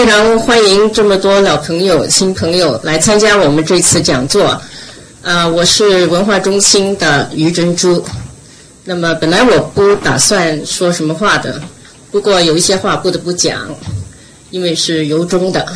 [0.00, 4.58] 非常欢迎这么多老朋友、新朋友来参加我们这次讲座。
[5.20, 8.02] 啊，我是文化中心的于珍珠。
[8.82, 11.60] 那么本来我不打算说什么话的，
[12.10, 13.68] 不过有一些话不得不讲，
[14.50, 15.70] 因为是由衷的。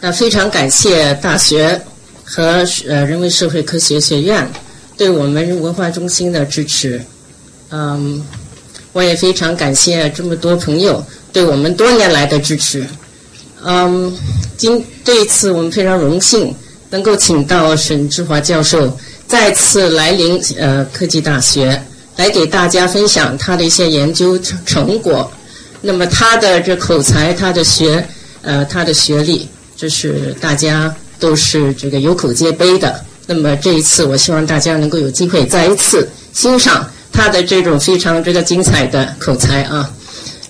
[0.00, 1.82] 那非常感谢大学
[2.22, 4.48] 和呃人文社会科学学院
[4.96, 7.04] 对我们文化中心的支持。
[7.70, 8.24] 嗯，
[8.92, 12.86] 我也非常感谢这么多朋友对我们多年来的支持。
[13.66, 14.16] 嗯，
[14.56, 16.54] 今这一次我们非常荣幸
[16.90, 18.96] 能够请到沈志华教授
[19.26, 21.82] 再次来临呃科技大学，
[22.16, 25.30] 来给大家分享他的一些研究成成果。
[25.80, 28.06] 那么他的这口才，他的学
[28.42, 29.48] 呃他的学历。
[29.76, 33.04] 这是大家都是这个有口皆碑的。
[33.26, 39.90] 那么这一次，我希望大家能够有机会再一次欣赏他的这种非常这个精彩的口才啊。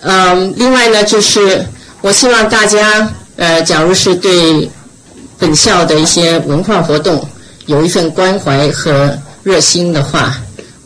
[0.01, 1.65] 嗯，另外呢，就是
[2.05, 4.71] 我希望大家呃，假如是对
[5.39, 7.27] 本校的一些文化活动
[7.65, 10.37] 有一份关怀和热心的话，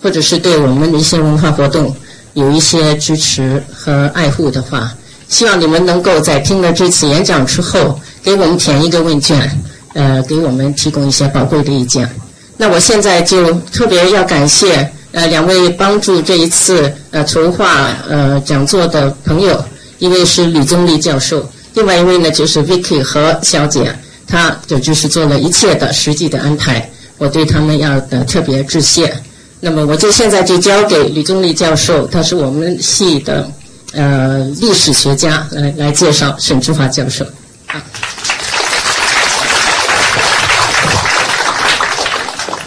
[0.00, 1.92] 或者是对我们的一些文化活动
[2.34, 4.94] 有一些支持和爱护的话，
[5.26, 7.98] 希望你们能够在听了这次演讲之后。
[8.22, 9.50] 给我们填一个问卷，
[9.94, 12.08] 呃，给我们提供一些宝贵的意见。
[12.56, 19.64] 那我现在就特别要感谢呃两位帮助这一次呃筹划呃讲座的朋友，
[19.98, 23.92] 一位是李宗立教授，另外一位呢就是 Vicky 何小姐，
[24.26, 29.12] 她就就是做了一切的实际的安排，我对他们要的特别致谢。
[29.60, 33.50] 那么我就现在就交给李宗立教授，他是我们系的
[33.92, 37.26] 呃历史学家，来来介绍沈志华教授。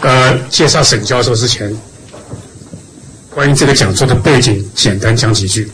[0.02, 1.74] 呃，介绍沈教授之前，
[3.30, 5.70] 关于这个讲座的背景，简单讲几句。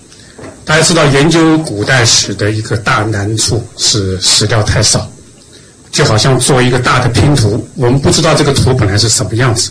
[0.69, 5.11] 大家知道，研究古代史的一个大难处是史料太少，
[5.91, 9.71] 就好像做一个大的拼图，我们不知道这个图本来是什么样子，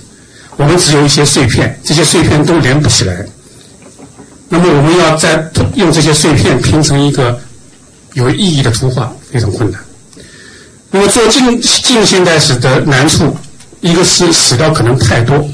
[0.56, 3.24] 我们只有一些碎片，这些碎片都连不起来。
[4.50, 7.40] 那么，我们要再用这些碎片拼成一个
[8.14, 9.80] 有意义的图画，非常困难。
[10.90, 13.38] 那么，做近近现代史的难处。
[13.82, 15.48] 一个是史料可能太多，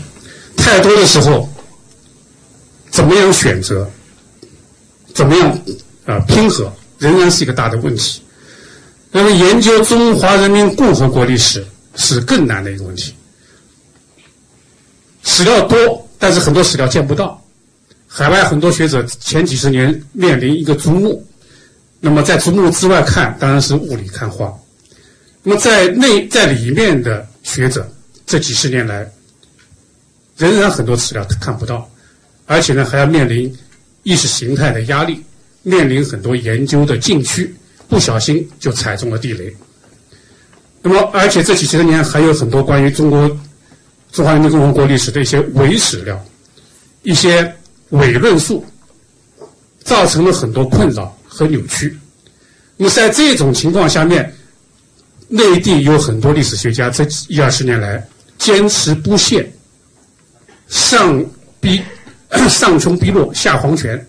[0.56, 1.50] 太多的时候，
[2.89, 3.85] 怎么样选择，
[5.13, 5.59] 怎么样
[6.06, 8.22] 啊拼合，仍然是一个大的问题。
[9.12, 11.66] 那么研究中华人民共和国历史
[11.96, 13.13] 是更难的一个问题。
[15.24, 17.40] 史料多，但是很多史料见不到。
[18.07, 21.25] 海外很多学者前几十年面临一个竹木，
[22.00, 24.53] 那么在竹木之外看，当然是雾里看花。
[25.41, 27.88] 那么在内在里面的学者。
[28.25, 29.06] 这几十年来，
[30.38, 31.88] 仍然很多史料看不到，
[32.45, 33.53] 而且呢，还要面临
[34.03, 35.22] 意识形态的压力，
[35.64, 37.53] 面临很多研究的禁区，
[37.88, 39.53] 不小心就踩中了地雷。
[40.81, 43.28] 那么，而且这几十年还有很多关于中国
[44.12, 46.24] 中华人民共和国历史的一些伪史料，
[47.03, 47.53] 一些
[47.90, 48.66] 伪论述，
[49.84, 51.97] 造成了很多困扰和扭曲。
[52.78, 54.34] 那么，在这种情况下面，
[55.28, 58.06] 内地有很多历史学家这一二十年来。
[58.40, 59.50] 坚持不懈，
[60.68, 61.24] 上
[61.62, 61.81] 逼
[62.49, 64.05] 上穷碧落下黄泉，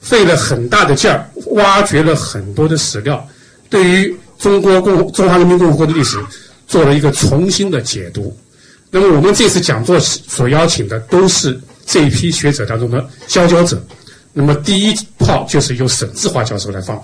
[0.00, 3.26] 费了很大的劲儿，挖掘了很多的史料，
[3.68, 6.18] 对于中国共中华人民共和国的历史
[6.66, 8.36] 做了一个重新的解读。
[8.90, 13.80] 那么我们这次讲座所邀请的都是这一批学者当中的佼佼者。
[14.32, 17.00] 那么第一炮就是由沈志华教授来放。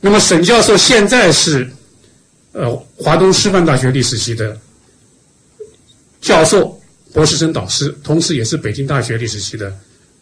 [0.00, 1.68] 那么沈教授现在是
[2.52, 4.56] 呃华东师范大学历史系的。
[6.22, 6.75] 教授、
[7.16, 9.74] 博士生导师，同时也是北京大学历史系的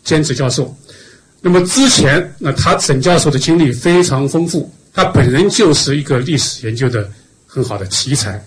[0.04, 0.72] 兼职教授。
[1.40, 7.10] 那么之前，那他沈教授的经历非常丰富，他本人就是一个历史研究的
[7.48, 8.40] 很好的奇才。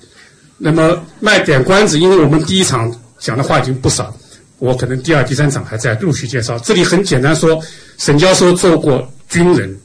[0.58, 4.18] 那么卖点关子，因为我们第一场讲的话已经不少，
[4.60, 6.58] 我可能第二、第三场还在陆续介绍。
[6.60, 7.62] 这里很简单说，
[7.98, 9.78] 沈教授做过军人，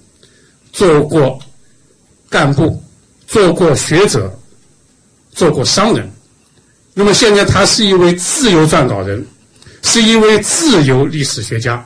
[0.72, 1.36] 做过
[2.30, 2.80] 干部，
[3.26, 4.32] 做过学者，
[5.32, 6.08] 做过商人。
[6.94, 9.24] 那么现在他是一位自由撰稿人，
[9.82, 11.84] 是一位自由历史学家。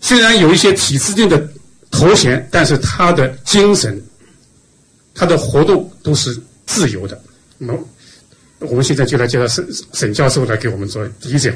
[0.00, 1.48] 虽然有一些体制内的
[1.90, 4.02] 头衔，但是他的精神、
[5.14, 7.20] 他的活动都是自由的。
[7.58, 7.78] 那么
[8.58, 11.54] 我们现在就来介绍沈沈教授来给我们做第一讲。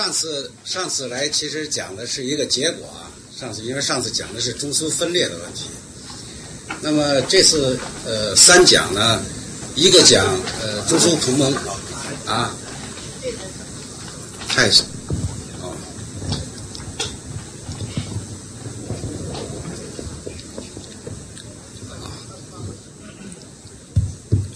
[0.00, 5.66] 上次上次来其实讲的是一个结果啊，上次因为上次讲的是中苏分裂的问题，
[6.80, 9.22] 那么这次呃三讲呢，
[9.74, 10.26] 一个讲
[10.62, 11.54] 呃中苏同盟
[12.24, 12.56] 啊，
[14.48, 14.84] 太少
[15.60, 15.76] 哦，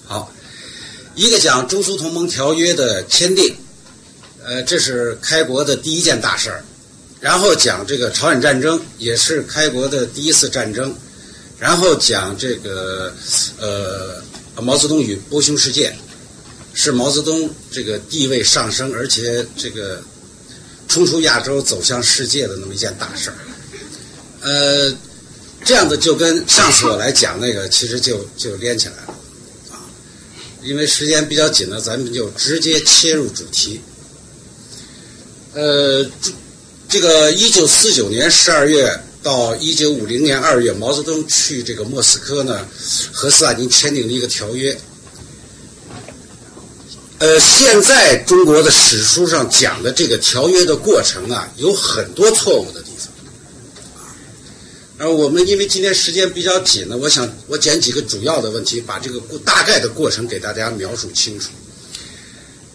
[0.06, 0.32] 好，
[1.14, 3.54] 一个讲中苏同盟条约的签订，
[4.44, 6.62] 呃，这是开国的第一件大事儿。
[7.18, 10.94] 然后讲这个朝鲜战争，也是开国的第一次战争。
[11.58, 13.10] 然后讲这个
[13.58, 14.22] 呃
[14.60, 15.96] 毛泽东与波匈事件，
[16.74, 20.02] 是毛泽东这个地位上升，而且这个
[20.88, 23.36] 冲出亚洲走向世界的那么一件大事儿。
[24.42, 24.94] 呃，
[25.64, 29.14] 这样的就跟上次我来讲那个，其实就就连起来了
[29.70, 29.80] 啊。
[30.62, 33.80] 因为时间比较紧呢，咱们就直接切入主题。
[35.54, 36.04] 呃，
[36.88, 39.00] 这个一九四九年十二月。
[39.24, 42.60] 到一九五零年二月，毛泽东去这个莫斯科呢，
[43.10, 44.78] 和斯大林签订了一个条约。
[47.20, 53.10] 呃，现在中国的史书上讲的这个条约的过程啊，有很多错误的地方。
[54.98, 61.48] 而我们因为今天时间比较紧呢，我想我捡几个主要的问题，把这个过大概的过程给大家描述清楚。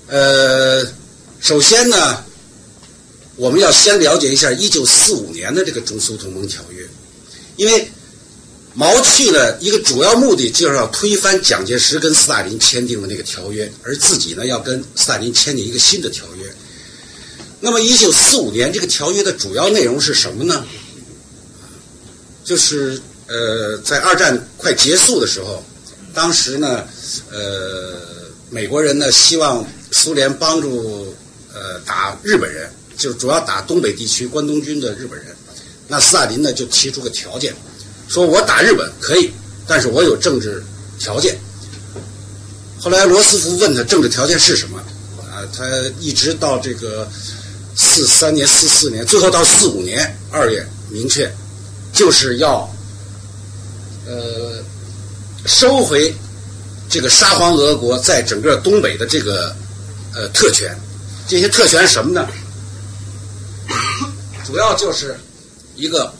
[0.07, 0.83] 呃，
[1.39, 2.25] 首先呢。
[3.39, 6.85] 我们要先了解一下一九四五年的这个中苏同盟条约，
[7.55, 7.89] 因为
[8.73, 16.53] 毛去了一个主要目的就是要推翻蒋介石跟斯大林签订的那个条约，而自己呢要跟斯大林签订一个新的条约。
[17.61, 20.65] 那么一九四五年这个条约的主要内容是什么呢？
[22.43, 25.63] 就是呃，在二战快结束的时候，
[26.13, 26.83] 当时呢，
[27.31, 27.97] 呃，
[28.49, 31.15] 美国人呢希望苏联帮助
[31.53, 32.69] 呃打日本人。
[32.99, 35.33] 就主要打东北地区关东军的日本人，
[35.87, 37.55] 那斯大林呢就提出个条件，
[38.09, 39.31] 说我打日本可以，
[39.65, 40.61] 但是我有政治
[40.99, 41.39] 条件。
[42.77, 44.77] 后来罗斯福问他政治条件是什么，
[45.31, 45.65] 啊，他
[45.99, 47.09] 一直到这个
[47.75, 51.31] 四三年、四四年，最后到四五年二月明确，
[51.93, 52.69] 就是要
[54.05, 54.61] 呃
[55.45, 56.13] 收回
[56.89, 59.55] 这个沙皇俄国在整个东北的这个
[60.13, 60.77] 呃特权，
[61.29, 62.27] 这些特权什么呢？
[64.49, 65.15] 主要就是
[65.75, 66.11] 一个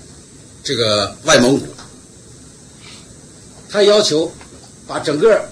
[0.64, 1.66] 这个外蒙古，
[3.68, 4.32] 他要求
[4.86, 5.44] 把整个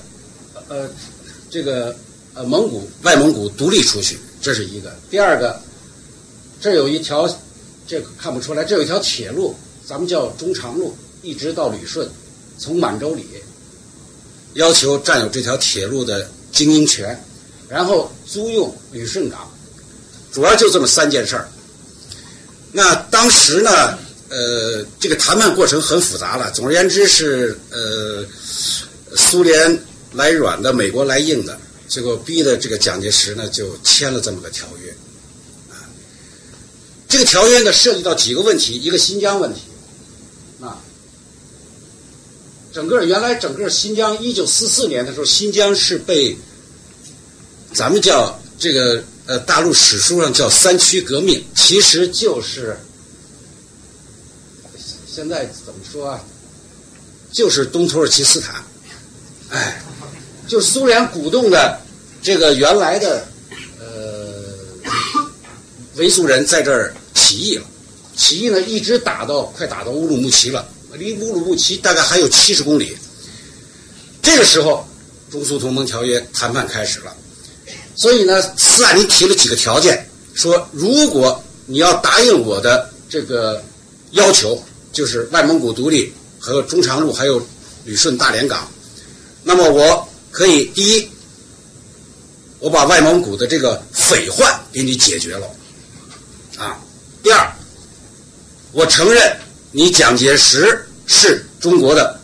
[0.69, 0.88] 呃
[1.50, 1.95] 这个
[2.35, 4.95] 呃蒙古外蒙古独立出去，这是一个。
[5.09, 5.59] 第二个，
[6.62, 7.27] 这有一条
[7.88, 12.07] 这个看不出来，这有一条铁路，咱们叫中长路，一直到旅顺，
[12.59, 13.25] 从满洲里，
[14.53, 17.19] 要求占有这条铁路的经营权，
[17.68, 19.51] 然后租用旅顺港，
[20.31, 21.50] 主要就这么三件事儿。
[22.73, 23.97] 那当时呢，
[24.29, 26.51] 呃，这个谈判过程很复杂了。
[26.51, 28.25] 总而言之是，呃，
[29.15, 34.91] 苏联来软的，美国来硬的，结果逼的这个蒋介石呢就签了这么个条约。
[35.71, 35.87] 啊，
[37.07, 39.61] 这个条约呢涉及到几个问题，一个新疆问题，
[40.61, 40.77] 啊，
[42.73, 46.37] 整个原来整个新疆一九四四年的时候，新疆是被
[47.73, 49.03] 咱们叫这个。
[49.27, 52.78] 呃，大陆史书上叫三区革命，其实就是
[55.06, 56.23] 现在怎么说啊？
[57.30, 58.63] 就是东土耳其斯坦，
[59.49, 59.81] 哎，
[60.47, 61.81] 就是苏联鼓动的
[62.21, 63.28] 这个原来的
[63.80, 64.44] 呃
[65.95, 67.66] 维族人在这儿起义了，
[68.16, 72.97] 起义呢一直打到快打到乌鲁木齐了，离乌鲁木齐大概还有七十公里。
[74.21, 74.87] 这个时候，
[75.30, 77.13] 中苏同盟条约谈判开始了。
[77.97, 83.63] 所以呢，斯大林提了几个条件，说如果你要答应我的这个
[84.11, 84.63] 要求，
[84.94, 87.42] 就是外蒙古独立和中长路还有
[87.85, 88.69] 旅顺大连港，
[89.44, 91.09] 那么我可以第一，
[92.59, 95.49] 我把外蒙古的这个匪患给你解决了，
[96.57, 96.80] 啊，
[97.23, 97.51] 第二，
[98.73, 99.35] 我承认
[99.71, 102.19] 你蒋介石是中国的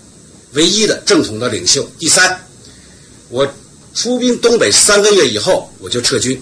[0.51, 2.39] 唯一的正统的领袖，第三，
[3.29, 3.51] 我。
[3.93, 6.41] 出兵东北三个月以后，我就撤军。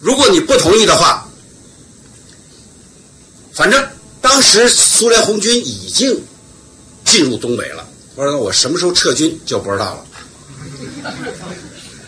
[0.00, 1.26] 如果你不同意的话，
[3.52, 3.82] 反正
[4.20, 6.20] 当时苏联红军已经
[7.04, 7.88] 进入东北了。
[8.14, 10.06] 我说我什么时候撤军就不知道了。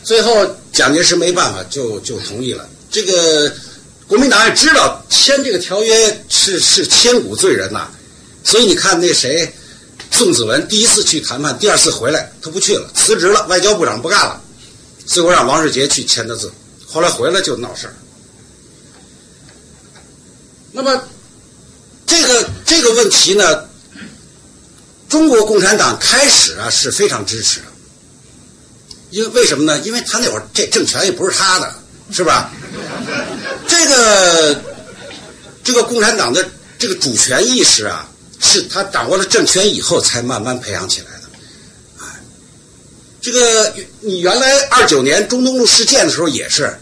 [0.03, 2.69] 最后蒋介石没办法，就就同意了。
[2.91, 3.51] 这个
[4.07, 7.89] 国民党也知道签这个条约是是千古罪人呐，
[8.45, 9.51] 所以你看那谁
[10.11, 14.44] 宋子文第一次去谈判，第二次回来他不去了，辞职了，外交部长不干了。
[15.07, 16.53] 最后让王世杰去签的字，
[16.87, 17.95] 后来回来就闹事儿。
[20.73, 21.03] 那么，
[22.07, 23.69] 这个这个问题呢，
[25.09, 27.67] 中国共产党开始啊是非常支持的，
[29.11, 29.79] 因为为什么呢？
[29.81, 31.75] 因为他那会儿这政权也不是他的，
[32.11, 32.51] 是吧？
[33.69, 34.61] 这个
[35.63, 36.45] 这个共产党的
[36.79, 38.09] 这个主权意识啊，
[38.41, 41.14] 是他掌握了政权以后才慢慢培养起来。
[43.25, 46.77] 这个你原来二九年中东路事件的时候也是，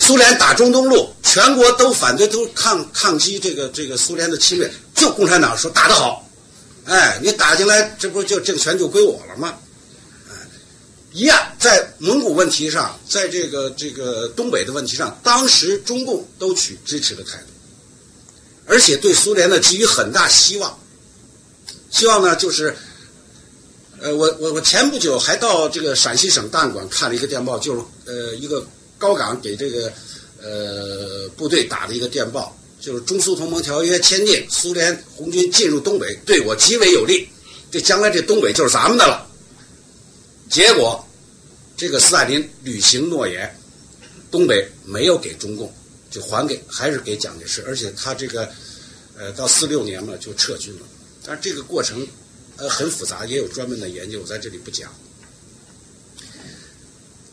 [0.00, 6.28] 苏联打中东路，全国都反对，都抗抗击这个这个苏联的侵略，就共产党说打得好，
[6.86, 9.54] 哎，你打进来，这不就政权就归我了吗？
[11.12, 17.46] 一样，在蒙古问题上，在这个这个东北的问题上，当时中共都取支持的态度，
[18.66, 20.76] 而且对苏联呢给予很大希望。
[21.90, 22.76] 希望呢就是，
[24.06, 28.64] 呃，我我我前不久还到这个陕西省档案馆看了一个电报，就是呃一个
[28.98, 29.92] 高岗给这个
[30.40, 37.28] 呃部队打的一个电报，就是中苏同盟条约签订，苏联红军进入东北对我极为有利，
[37.68, 39.26] 这将来这东北就是咱们的了。
[40.48, 41.02] 结果。
[41.78, 43.54] 这个斯大林履行诺言，
[44.30, 45.70] 东北没有给中共，
[46.10, 48.48] 就还给还是给蒋介石，而且他这个，
[49.18, 50.86] 呃，到四六年嘛就撤军了。
[51.22, 52.08] 但是这个过程，
[52.56, 54.90] 呃，很复杂，也有专门的研究，我在这里不讲。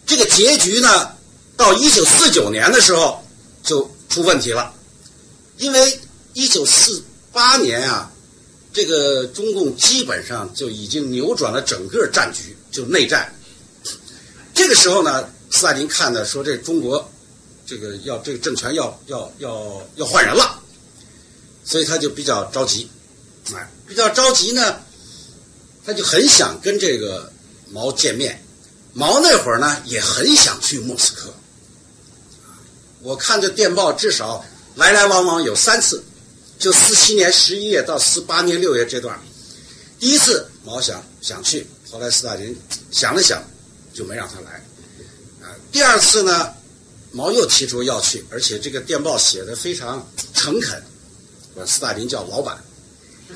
[0.05, 1.15] 这个结局呢，
[1.55, 3.23] 到一九四九年的时候
[3.63, 4.73] 就出问题了，
[5.57, 5.99] 因为
[6.33, 8.11] 一九四八年啊，
[8.73, 13.33] 这个中共基本上就已经扭转了整个战局，就内战。
[14.53, 17.09] 这个时候呢，斯大林看的说这中国，
[17.65, 20.61] 这个要这个政权要要要要换人了，
[21.63, 22.89] 所以他就比较着急，
[23.53, 24.79] 哎，比较着急呢，
[25.85, 27.31] 他就很想跟这个
[27.71, 28.43] 毛见面。
[28.93, 31.33] 毛那会儿呢也很想去莫斯科，
[33.01, 36.03] 我看这电报至少来来往往有三次，
[36.59, 39.19] 就四七年十一月到四八年六月这段，
[39.99, 42.55] 第一次毛想想去，后来斯大林
[42.91, 43.43] 想了想。
[43.93, 44.53] 就没让他来，
[45.43, 46.51] 啊，第二次呢，
[47.11, 50.83] 毛又提出要去，而且这个电报写的非常诚恳，
[51.55, 52.57] 把斯大林叫老板，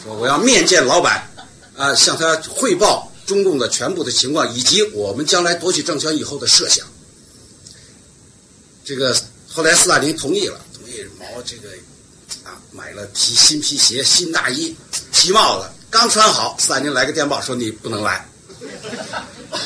[0.04, 1.30] 说我要面见老板，
[1.78, 6.86] 啊，向他汇报中共的全部的情况，以及我们将来夺取政权以后的设想。
[8.84, 9.16] 这个
[9.48, 11.70] 后来斯大林同意了，同意毛这个
[12.44, 14.76] 啊买了皮新皮鞋、新大衣、
[15.14, 18.28] 皮帽子，刚穿好，斯大林来个电报说你不能来。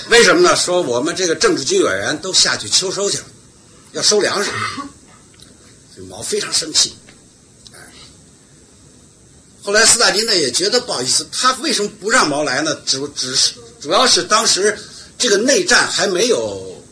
[0.09, 0.55] 为什么呢？
[0.55, 3.25] 说我们这个政治局委员都下去秋收去了，
[3.93, 4.51] 要收粮食。
[6.09, 6.93] 毛非常生气。
[9.63, 12.75] 后来斯大林呢也觉得不好意思，他为什么不让毛来呢？
[12.85, 14.77] 只只是主要是当时
[15.17, 16.83] 这个内战还没有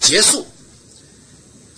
[0.00, 0.46] 结束，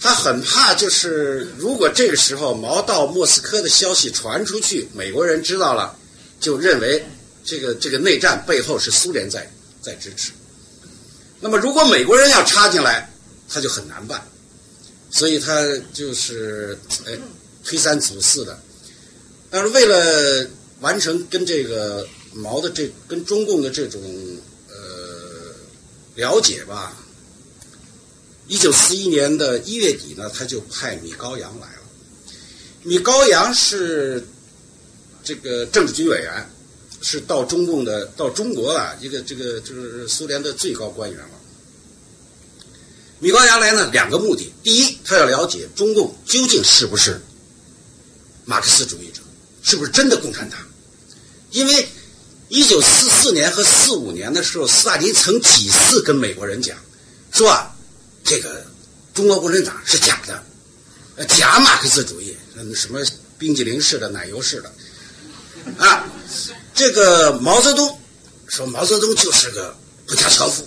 [0.00, 5.96] 他很怕就是如果这个时候毛到莫斯科的消息传出去，美国人知道了，
[6.40, 7.04] 就认为
[7.44, 9.50] 这个这个内战背后是苏联在。
[9.84, 10.32] 在支持，
[11.40, 13.06] 那么如果美国人要插进来，
[13.50, 14.26] 他就很难办，
[15.10, 15.62] 所以他
[15.92, 17.12] 就是哎
[17.62, 18.58] 推三阻四的。
[19.54, 24.02] 但是为了完成跟这个毛的这跟中共的这种
[24.68, 25.54] 呃
[26.16, 26.96] 了解吧，
[28.48, 31.82] 一九四一年的一月底呢，他就派米高扬来了。
[32.82, 34.26] 米高扬是
[35.22, 36.50] 这个政治局委员。
[37.06, 41.28] 是到中共的到中国啊一个这个就是苏联的最高官员了。
[43.20, 47.20] 米高扬来呢，两个目的：第一，他要了解中共究竟是不是
[48.46, 49.10] 马克思主义，
[49.64, 50.60] 是不是真的共产党。
[51.50, 51.88] 因为
[52.48, 56.78] 一九四四年和四五年的时候，斯大林曾几次跟美国人讲，
[57.32, 57.74] 说啊，
[58.22, 58.64] 这个
[59.12, 60.44] 中国共产党是假的，
[61.16, 62.36] 呃假马克思主义，
[62.74, 63.00] 什么
[63.38, 64.72] 冰激凌式的、奶油式的，
[65.78, 66.06] 啊。
[66.76, 68.00] 这个毛泽东
[68.48, 69.76] 说，毛泽东就是个
[70.08, 70.66] 布加乔夫。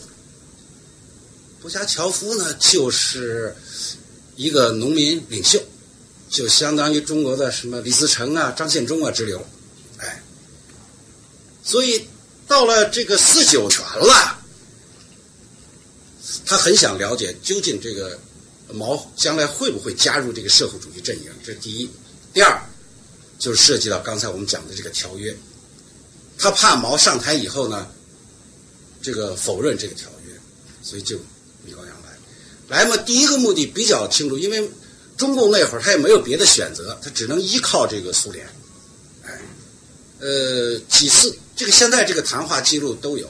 [1.59, 3.53] 布加乔夫呢，就是
[4.37, 5.61] 一个农民领袖，
[6.29, 9.45] 就相当于中国的什么李自成啊、张献忠啊之流。
[9.97, 10.21] 哎，
[11.63, 12.07] 所以
[12.47, 14.39] 到了这个四九全了，
[16.45, 18.19] 他很想了解究竟这个
[18.73, 21.31] 毛将来会不会加入这个社会主义阵营。
[21.43, 21.89] 这是第一。
[22.33, 22.61] 第二，
[23.39, 25.35] 就是涉及到刚才我们讲的这个条约。
[26.37, 27.87] 他怕毛上台以后呢，
[29.01, 30.33] 这个否认这个条约，
[30.83, 31.17] 所以就
[31.65, 32.17] 米高扬来。
[32.67, 34.69] 来嘛，第一个目的比较清楚，因为
[35.17, 38.47] 中共那会儿他也没有别的选择，他只能依靠这个苏联。
[39.25, 39.41] 哎，
[40.19, 43.27] 呃，几次这个现在这个谈话记录都有，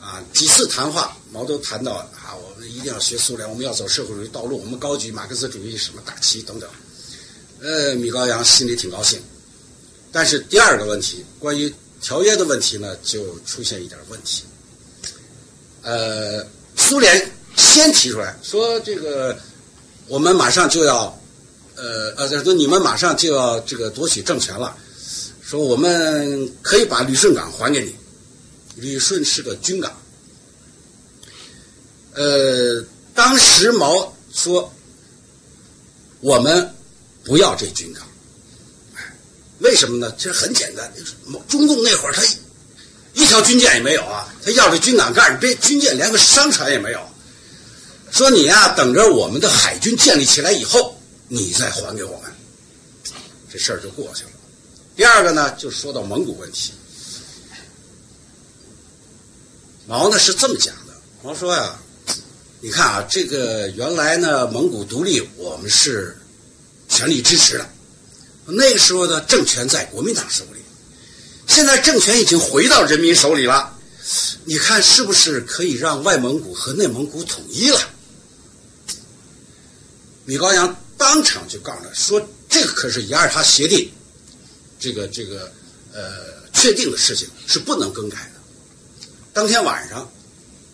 [0.00, 6.68] 啊，几次谈话毛都谈到啊，我们一定要学苏联，我们要走社会主义道路，我们高举马克思主义什么大旗等等。
[7.60, 9.20] 呃，米高扬心里挺高兴，
[10.12, 11.72] 但是第二个问题关于。
[12.00, 14.44] 条约的问题呢，就出现一点问题。
[15.82, 19.36] 呃，苏联先提出来说，这个
[20.08, 21.20] 我们马上就要，
[21.76, 24.74] 呃呃，说你们马上就要这个夺取政权了，
[25.42, 27.94] 说我们可以把旅顺港还给你。
[28.76, 29.92] 旅顺是个军港，
[32.14, 34.72] 呃，当时毛说
[36.20, 36.72] 我们
[37.24, 38.06] 不要这军港。
[39.58, 40.14] 为什么呢？
[40.16, 40.90] 其实很简单，
[41.48, 42.22] 中共那会儿他
[43.14, 45.38] 一条军舰也没有啊，他要这军港干什么？
[45.40, 47.07] 这军舰连个商船也没有。
[48.10, 50.98] 说你呀，等着我们的海军建立起来以后，
[51.28, 52.32] 你再还给我们，
[53.52, 54.30] 这事儿就过去了。
[54.96, 56.72] 第二个呢，就说到蒙古问题，
[59.86, 61.78] 毛呢是这么讲的，毛说呀，
[62.60, 66.16] 你看啊，这个原来呢蒙古独立，我们是
[66.88, 67.68] 全力支持的。
[68.46, 70.60] 那个时候的政权在国民党手里，
[71.46, 73.74] 现在政权已经回到人民手里了。
[74.46, 77.78] 你看是不是可以让外蒙古和内蒙古统一了？
[80.28, 82.20] 米高扬当场就告诉他说
[82.50, 83.90] ：“这个可是雅尔塔协定，
[84.78, 85.50] 这个这个
[85.94, 86.02] 呃
[86.52, 90.06] 确定的事情是不能更改的。”当天晚上，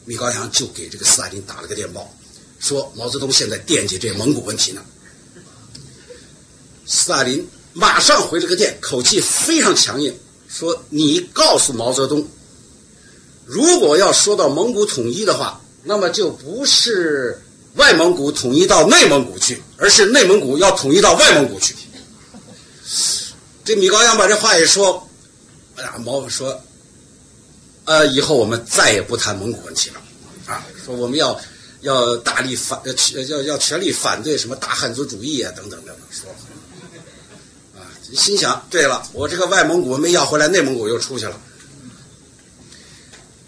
[0.06, 2.12] 米高扬就给这个斯大林打了个电报，
[2.58, 4.84] 说毛泽东现在惦记这蒙古问题呢。
[6.84, 7.48] 斯大林。
[7.76, 10.16] 马上回了个电，口气非常强硬，
[10.48, 12.28] 说：“你告诉毛泽东，
[13.46, 17.42] 如果要说到蒙古统一的话，那么就不是
[17.74, 21.74] 外蒙古统一到内蒙古去，而是内蒙古要统一到外蒙古去。”
[23.64, 25.08] 这米高扬把这话一说，
[25.76, 26.62] 哎呀，毛说
[27.86, 30.02] ：“呃，以后我们再也不谈蒙古问题了，
[30.46, 31.40] 啊，说我们要
[31.80, 36.30] 要大力反，要要要全力反对什么大汉族主义啊，等等等等，说。”
[37.74, 41.40] 啊心想，对了，我这个外蒙古没要回来，内蒙古又出去了。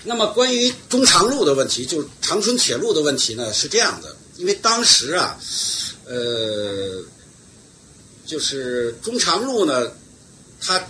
[0.02, 5.38] 那么关于中长路的问题，就是长春铁路的问题呢，是这样的，因为当时啊，
[6.06, 7.02] 呃，
[8.24, 9.92] 就是中长路呢，
[10.60, 10.86] 它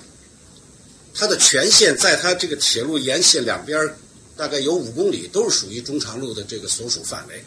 [1.14, 3.94] 它的全线在它这个铁路沿线两边
[4.36, 7.44] 大概有五公里，都是属于中长路的这个所属范围。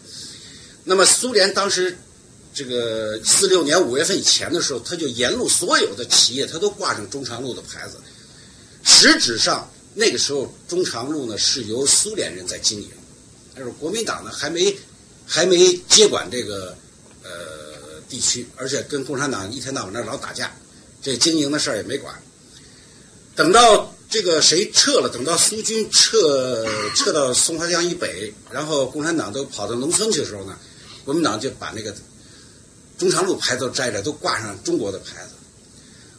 [0.83, 1.97] 那么苏联当时。
[2.51, 7.97] 这个四六年五月份以前的时候，他就沿路所有的企业，他都挂上中长路的牌子。
[8.83, 12.89] 实质上，那个时候中长路呢是由苏联人在经营，
[13.53, 14.75] 但是国民党呢还没
[15.29, 16.75] 还没接管这个
[17.23, 20.51] 呃地区，而且跟共产党一天到晚那老打架，
[21.03, 22.15] 这经营的事儿也没管。
[23.35, 26.65] 等到这个谁撤了，等到苏军撤
[26.97, 30.57] 撤到松花江以北，然后共产党都跑到农村去的时候呢，
[31.05, 31.95] 国民党就把那个。
[32.97, 35.29] 中长路牌都摘了，都挂上中国的牌子。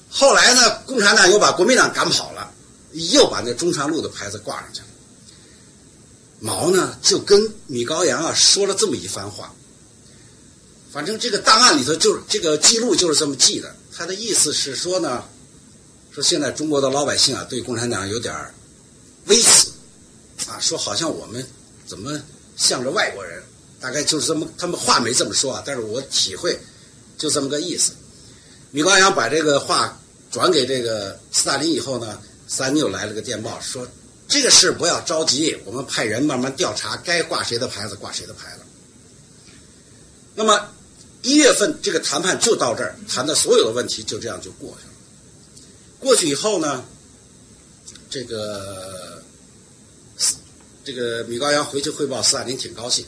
[0.08, 2.50] 后来呢，共产党又把国民党赶跑了，
[3.12, 4.86] 又把那中长路的牌子挂上去了。
[6.40, 9.54] 毛呢，就跟米高扬啊说了这么一番话。
[10.90, 13.74] 反正这个档案里头就是这个记录就是这么记的。
[13.96, 15.22] 他的意思是说呢，
[16.10, 18.34] 说现在中国的老百姓啊对共产党有点
[19.26, 19.70] 微词
[20.48, 21.46] 啊，说好像我们
[21.86, 22.20] 怎么
[22.56, 23.42] 向着外国人。
[23.82, 26.58] 大概就是这么，他们话没这么说啊，但是我体会
[27.16, 27.92] 就这么个意思。
[28.72, 29.98] 米高扬把这个话
[30.30, 33.88] 转给这个斯大林以后呢，斯大林又来了个电报，说
[34.30, 38.62] 这个事不要着急，我们派人慢慢调查，该挂谁的牌子挂谁的牌子。
[40.36, 40.70] 那么
[41.22, 44.92] 一月份这个谈判就到这儿，谈的所有的问题就这样就过去了。
[45.98, 46.84] 过去以后呢，
[48.08, 49.20] 这个
[50.84, 53.04] 这个米高扬回去汇报，斯大林挺高兴。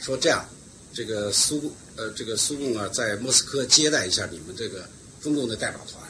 [0.00, 0.44] 说这样，
[0.92, 4.88] 这个苏呃，这个苏共啊，在莫斯科接待一下你们这个
[5.22, 6.02] 中共的代表团。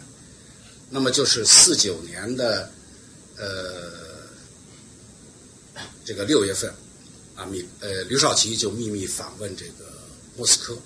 [0.88, 2.70] 那么就是四九年的
[3.36, 3.97] 呃
[6.04, 6.72] 这个六月份
[7.36, 9.84] 啊，秘呃刘少奇就秘密访问这个
[10.36, 10.76] 莫斯科。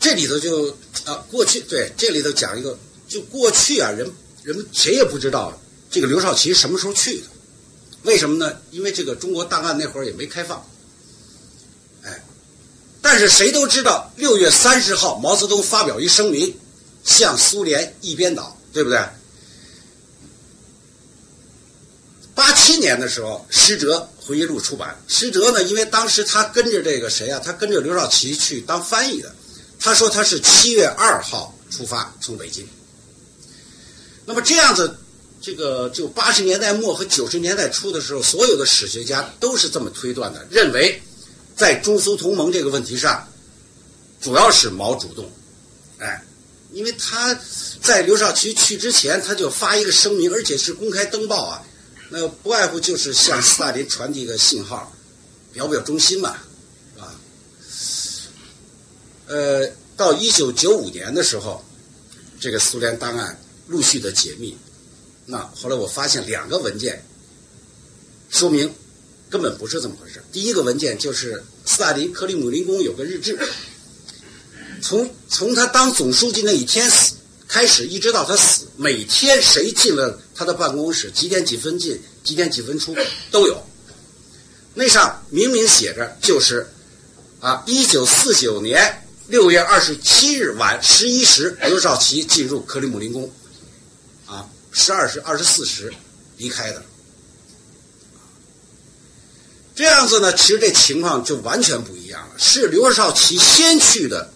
[0.00, 0.70] 这里头就
[1.04, 4.10] 啊，过去对这里头讲一个，就过去啊，人
[4.42, 5.58] 人们谁也不知道
[5.90, 7.26] 这个刘少奇什么时候去的？
[8.02, 8.60] 为什么呢？
[8.70, 10.64] 因为这个中国档案那会儿也没开放。
[13.06, 16.56] 但是谁都知道，六月三十号，毛泽东发表一声明，
[17.04, 18.98] 向苏联一边倒，对不对？
[22.34, 25.00] 八七年的时候，施哲回忆录出版。
[25.06, 27.40] 施哲呢，因为当时他跟着这个谁啊？
[27.44, 29.34] 他跟着刘少奇去当翻译的。
[29.78, 32.66] 他说他是七月二号出发从北京。
[34.26, 34.96] 那么这样子，
[35.40, 41.00] 这个就八十年代末和九十年代初的时候，所有的史学家都是这么推断的，认为。
[41.56, 43.28] 在中苏同盟这个问题上，
[44.20, 45.30] 主要是毛主动，
[45.98, 46.20] 哎，
[46.72, 47.32] 因为他
[47.80, 51.62] 在刘少奇去之前，他就发一个声明，而且是公开登报啊，
[52.10, 54.92] 那不外乎就是向斯大林传递一个信号，
[55.52, 56.36] 表表忠心嘛，
[56.94, 57.14] 是吧？
[59.26, 61.64] 呃，到一九九五年的时候，
[62.38, 64.56] 这个苏联档案陆续的解密，
[65.26, 67.04] 那后来我发现两个文件，
[68.30, 68.72] 说明
[69.30, 70.22] 根本不是这么回事。
[70.30, 73.38] 第一个文件就是斯大林克里姆林宫有个日志。
[74.82, 77.14] 从从他当总书记那一天死
[77.48, 82.94] 开始，一直到他死，每天谁进了他的办公室，几点几分进，几点几分出，
[83.30, 83.62] 都有。
[84.74, 86.68] 那上明明写着，就是
[87.40, 93.30] 啊，一九四九年六月二十七日晚十一时，刘少奇进入克里姆林宫，
[94.26, 95.92] 啊，十二时二十四时
[96.36, 96.82] 离开的。
[99.74, 104.30] 这样子呢，其实这情况就完全不一样了，是刘少奇先去的。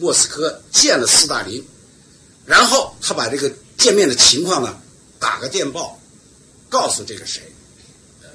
[0.00, 1.66] 莫斯科见了斯大林，
[2.46, 4.80] 然后他把这个见面的情况呢，
[5.18, 6.00] 打个电报，
[6.68, 7.52] 告诉这个谁，
[8.22, 8.28] 呃，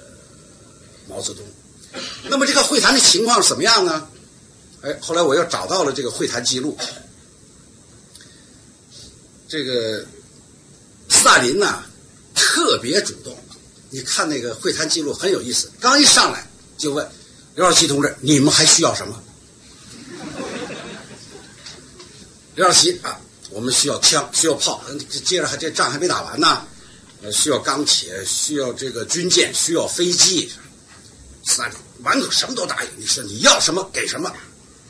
[1.07, 1.45] 毛泽东。
[2.23, 4.09] 那么这个会谈的情况怎么样呢？
[4.81, 6.77] 哎，后来我又找到了这个会谈记录。
[9.47, 10.05] 这个
[11.09, 11.83] 斯大林呢，
[12.33, 13.37] 特别主动。
[13.91, 17.07] 你看那个会谈记录很有意思，刚一上来就问
[17.53, 19.21] 刘少奇同志：“你们还需要什么？”
[22.55, 24.83] 刘少奇啊，我们需要枪，需要炮，
[25.23, 26.65] 接着还这仗还没打完呢，
[27.31, 30.51] 需要钢铁，需要这个军舰，需要飞机，
[31.45, 32.89] 三满口什么都答应。
[32.97, 34.29] 你说你要什么给什么，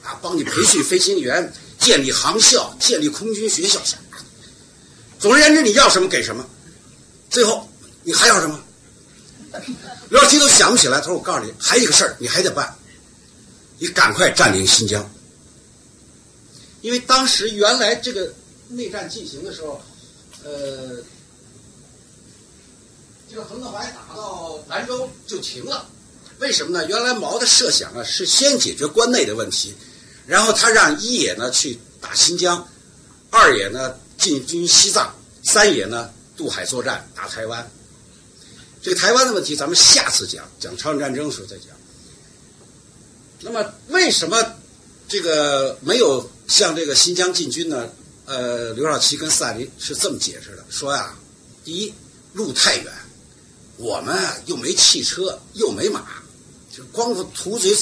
[0.03, 3.81] 啊，帮你培训飞行员，建立航校，建立空军学校。
[5.19, 6.45] 总而言之，你要什么给什么。
[7.29, 7.69] 最后
[8.03, 8.59] 你还要什么？
[10.09, 10.99] 刘少奇都想不起来。
[10.99, 12.75] 他说：“我告诉你，还有一个事儿，你还得办，
[13.77, 15.07] 你赶快占领新疆。”
[16.81, 18.33] 因为当时原来这个
[18.67, 19.81] 内战进行的时候，
[20.43, 20.97] 呃，
[23.33, 25.89] 这个彭德怀打到兰州就停了，
[26.37, 26.85] 为什么呢？
[26.85, 29.73] 原来毛的设想啊是先解决关内的问题，
[30.27, 32.67] 然后他让一野呢去打新疆，
[33.31, 37.67] 二野呢进军西藏，三野呢渡海作战打台湾。
[38.83, 41.69] 这个台湾的问题咱们下次讲，讲朝鲜战争的时候再讲。
[43.39, 44.37] 那么为什么
[45.07, 46.29] 这个没有？
[46.45, 47.89] 像这个新疆进军呢，
[48.25, 51.17] 呃，刘少奇跟斯大林是这么解释的：说呀，
[51.63, 51.93] 第一，
[52.33, 52.93] 路太远，
[53.77, 56.05] 我们又没汽车，又没马，
[56.75, 57.75] 就光徒嘴，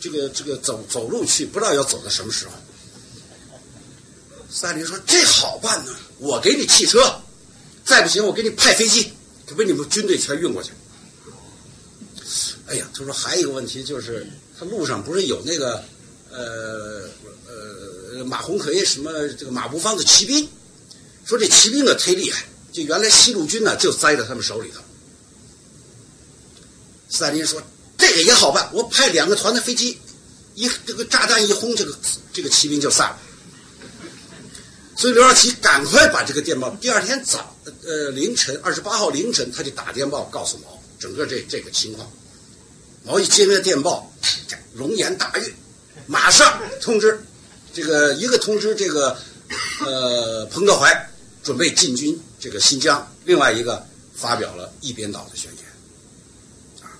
[0.00, 2.52] 这个这个走走路去，不知道要走到什么时候。
[4.50, 7.20] 斯大林说：“这好办呢，我给你汽车，
[7.84, 9.12] 再不行我给你派飞机，
[9.56, 10.72] 把你们军队全运过去。”
[12.66, 14.26] 哎呀，他说还有一个问题就是，
[14.58, 15.82] 他路上不是有那个
[16.30, 17.08] 呃
[17.46, 18.24] 呃。
[18.24, 20.48] 马鸿逵什么这个马步芳的骑兵，
[21.24, 24.80] 说这骑兵啊忒厉害，就原来西路军呢就栽在他们手里头。
[27.08, 27.62] 斯大林说
[27.96, 29.98] 这个也好办，我派两个团的飞机，
[30.54, 31.96] 一这个炸弹一轰，这个
[32.32, 33.18] 这个骑兵就散了。
[34.96, 42.10] 所以刘少奇赶快把这个电报，第二天早呃凌晨二十八号凌晨他就打电报告诉毛整个这这个情况。
[43.04, 44.12] 毛一接了电报，
[44.74, 45.54] 龙颜大悦，
[46.06, 47.20] 马上通知。
[47.72, 49.16] 这个一个通知这个，
[49.86, 51.10] 呃，彭德怀
[51.44, 55.64] 准备进军这个新疆，另外一个发表了一边倒的宣言，
[56.82, 56.90] 啊，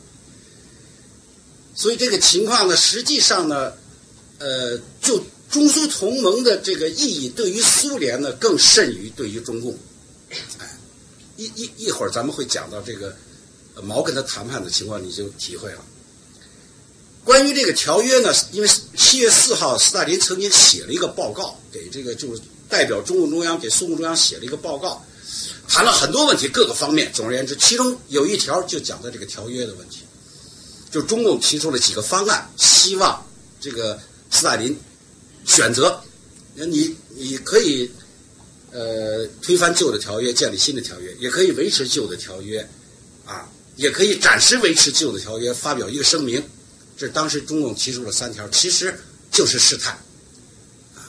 [1.80, 3.72] 所以这个情况呢，实际上呢，
[4.38, 9.78] 呃，就中苏同盟的这个意义，对于苏联呢更甚于对于中共，
[10.58, 10.76] 哎，
[11.36, 13.14] 一一一会儿咱们会讲到这个
[13.80, 15.84] 毛跟他谈判的情况，你就体会了。
[17.22, 25.00] 关于这个条约呢，因为七月四号，斯大林曾经写了一个报告，给这个就是代表中共中央给苏共中央写了一个报告，
[25.68, 27.12] 谈了很多问题，各个方面。
[27.14, 29.97] 总而言之，其中有一条就讲的这个条约的问题，
[30.90, 33.27] 就中共提出了几个方案，希望
[33.61, 34.79] 这个斯大林
[35.44, 36.03] 选择，
[36.55, 37.90] 你你可以
[38.72, 42.66] 呃推翻旧的条约，建立新的条约，也可以维持旧的条约，
[43.27, 46.42] 啊，也可以暂时维持旧的条约，发表一个声明。
[46.96, 48.98] 这当时中共提出了三条，其实
[49.31, 49.94] 就是试探。
[50.96, 51.05] 啊，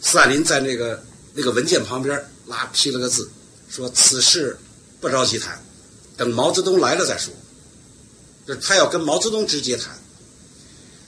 [0.00, 3.30] 斯大林在那个那个文件旁边拉批了个字，
[3.68, 4.56] 说此事
[5.00, 5.60] 不着急谈，
[6.16, 7.32] 等毛泽东来了再说。
[8.56, 9.96] 他要跟毛泽东直接谈。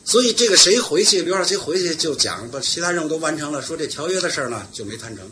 [0.04, 5.30] 所以这个谁回去，刘少奇回去就讲，把其他任务都完成了，说这条约的事儿呢就没谈成。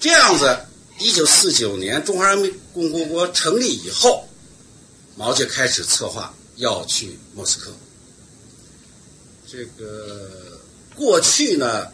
[0.00, 0.66] 这样子，
[0.98, 4.28] 一九四九年中华人民共和国成立以后。
[5.14, 7.70] 毛就开始策划要去莫斯科。
[9.46, 10.58] 这个
[10.96, 11.86] 过去呢，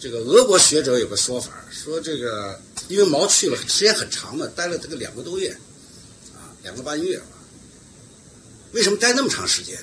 [0.00, 5.56] 这个俄国学者有个说法，说这个因为毛去了时间很长嘛，待了这个两个多月，
[6.62, 7.24] 两个半月吧。
[8.72, 9.78] 为什么待那么长时间？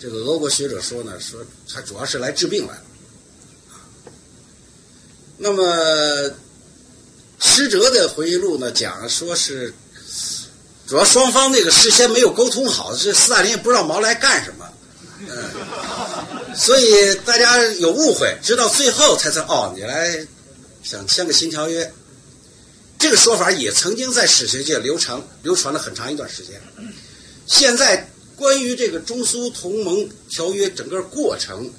[0.00, 1.40] 这个俄国学者说呢，说
[1.72, 2.82] 他主要是来治病来了。
[5.38, 6.34] 那么
[7.40, 9.72] 施哲的回忆录呢，讲说是
[10.86, 14.68] 主要双方那个事先没有沟通好，这斯大林也不知道毛来干什么，
[15.20, 20.26] 嗯，所以大家有误会，直到最后才知道哦，你来
[20.82, 21.92] 想签个新条约。
[22.98, 26.60] 这个说法也曾经在史学界流传流传了很长一段时间。
[27.46, 31.70] 现在关于这个中苏同盟条约整个过程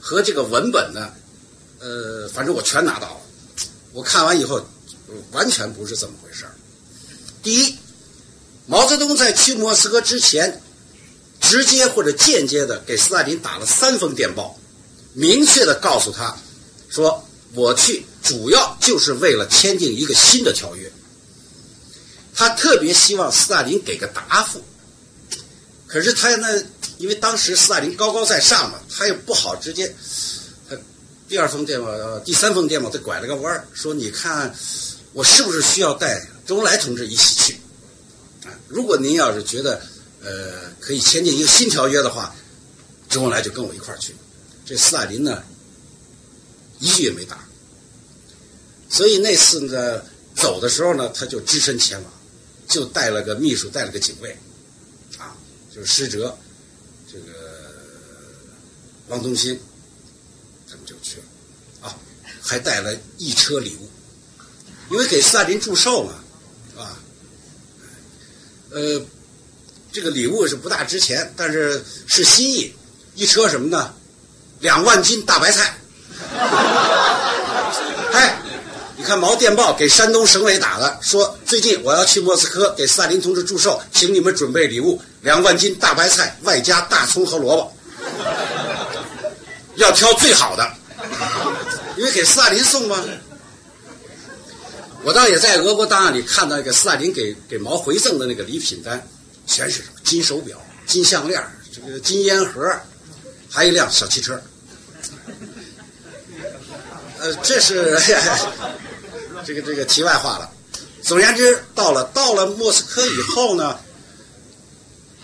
[0.00, 1.12] 和这个文本呢，
[1.78, 3.20] 呃，反正我全拿到了。
[3.92, 4.64] 我看完以后，
[5.32, 6.54] 完全不是这么回事儿。
[7.42, 7.76] 第一，
[8.66, 10.62] 毛泽东在去莫斯科之前，
[11.40, 14.58] 直接或者间接的给斯大林打了三封电报，
[15.12, 16.36] 明确的告诉他，
[16.88, 20.90] 说我去主要就是为了签订一个新的条约。
[22.34, 24.62] 他特别希望斯大林给个答复。
[25.86, 26.56] 可是他那，
[26.98, 29.92] 因为当时斯大林高高在上嘛，他又不好直接。
[30.68, 30.76] 他
[31.28, 34.54] 第二封电报，第三封电报，他拐了个弯儿，说：“你看，
[35.12, 37.54] 我是不是需要带周恩来同志一起去？
[38.44, 39.82] 啊，如果您要是觉得，
[40.22, 42.34] 呃，可以签订一个新条约的话，
[43.08, 44.14] 周恩来就跟我一块儿去。
[44.64, 45.42] 这斯大林呢，
[46.78, 47.36] 一句也没答。
[48.90, 50.02] 所以那次呢，
[50.34, 52.12] 走的时候呢，他就只身前往，
[52.66, 54.36] 就带了个秘书，带了个警卫。”
[55.16, 55.36] 啊
[55.72, 56.36] 就是施哲，
[57.10, 57.32] 这个
[59.08, 59.56] 汪东兴，
[60.68, 61.96] 他们就去了，啊，
[62.42, 63.88] 还带了一车礼物，
[64.90, 66.14] 因为给斯大林祝寿嘛，
[66.76, 66.98] 啊，
[68.70, 69.00] 呃，
[69.92, 72.74] 这个礼物是不大值钱，但是是心意，
[73.14, 73.94] 一车什么呢？
[74.58, 75.78] 两万斤大白菜，
[78.12, 78.36] 哎。
[79.00, 87.72] 你看毛电报给山东省委打的，说最近我要去莫斯科给斯大林同志祝寿，请你们准备礼物两万斤大白菜，外加大葱和萝卜，
[89.76, 90.70] 要挑最好的，
[91.96, 93.02] 因为给斯大林送吗？
[95.02, 99.02] 我倒也在俄国档案里看到一个斯大林给给毛回赠的那个礼品单，
[99.46, 101.42] 全是金手表、金项链、
[101.74, 102.70] 这个金烟盒，
[103.48, 104.38] 还有一辆小汽车。
[107.18, 107.98] 呃，这是。
[109.44, 110.50] 这个这个题外话了。
[111.02, 113.78] 总而言之，到了到了莫斯科以后呢，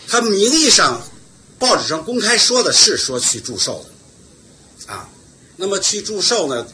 [0.08, 1.02] 他名义上
[1.58, 5.06] 报纸上公开说的是说去祝寿的，啊，
[5.56, 6.66] 那么去祝寿呢，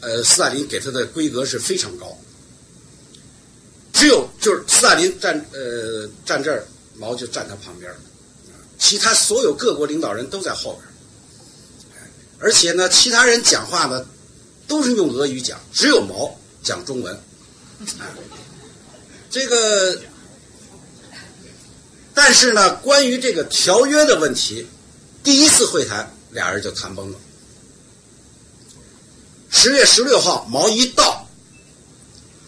[0.00, 2.16] 呃，斯大林给他的规格是非常高，
[3.94, 7.90] 只有就是斯大林站呃站这儿，毛就站他旁边
[8.78, 10.84] 其他所有各国领导人都在后边
[12.38, 14.06] 而且呢，其他人讲话呢
[14.68, 16.38] 都是用俄语讲，只有毛。
[16.66, 17.14] 讲中文，
[18.00, 18.10] 啊，
[19.30, 20.00] 这个，
[22.12, 24.66] 但是呢，关于这个条约的问题，
[25.22, 27.18] 第一次会谈俩人就谈崩了。
[29.48, 31.24] 十月十六号，毛一到，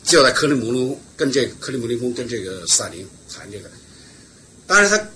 [0.02, 3.70] 就在克里姆林宫跟这个克里姆林宫跟这个斯大林谈这个。
[4.66, 5.08] 当然，他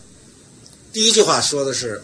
[0.92, 2.00] 第一句话说的是：“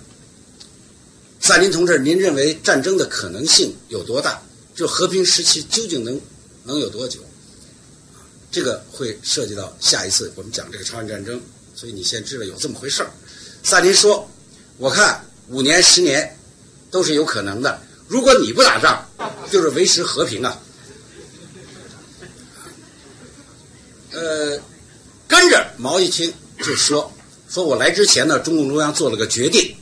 [1.40, 4.42] 斯大林同志，您认为战争的可能性有多大？
[4.74, 6.20] 就和平时期究竟能？”
[6.68, 7.18] 能有多久？
[8.50, 11.40] 这个会涉及到下一次我们讲这个朝鲜战争，
[11.74, 13.11] 所以你先知道有这么回事儿。
[13.62, 14.31] 萨林说
[14.76, 16.38] ：“我看五年、十年
[16.90, 17.81] 都是有可能的。
[18.07, 19.02] 如果你不打仗，
[19.50, 20.61] 就是维持和平啊。”
[24.12, 24.61] 呃，
[25.26, 27.11] 跟着毛一听就说
[27.48, 29.74] ：“说我来之前呢，中共中央做了个决定，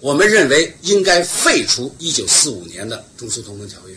[0.00, 3.96] 我们认为应该废除一九四五年的中苏同盟条约。”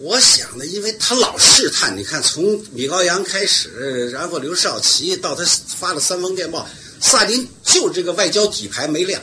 [0.00, 5.44] 我想呢，因为他老试探，你看从米高扬开始，然后刘少奇到他
[5.76, 6.68] 发了三封电报，
[7.00, 9.20] 萨林就这个外交底牌没亮，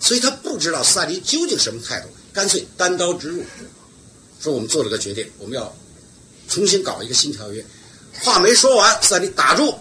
[0.00, 3.42] 所以他不知道萨林究竟什么态度，干脆单刀直入，
[4.42, 5.74] 说我们做了个决定，我们要
[6.48, 7.64] 重新搞一个新条约。
[8.20, 9.74] 话没说完，萨林打住，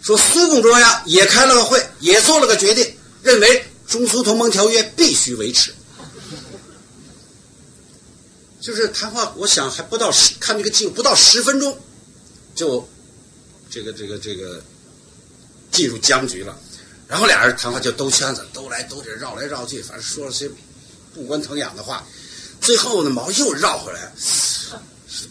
[0.00, 5.74] 说苏共中央也开了个会，也做了个决定，认为中苏同盟条约必须维持。
[8.62, 11.76] 就是谈话，我想还不到十，看这个记录不到十分钟，
[12.54, 12.88] 就
[13.68, 14.62] 这个这个这个
[15.72, 16.56] 进入僵局了。
[17.08, 20.48] 然后俩人谈话就兜圈子，兜来兜去，绕来绕去，反正说了些
[21.12, 22.06] 不关疼痒的话。
[22.60, 24.12] 最后呢，毛又绕回来，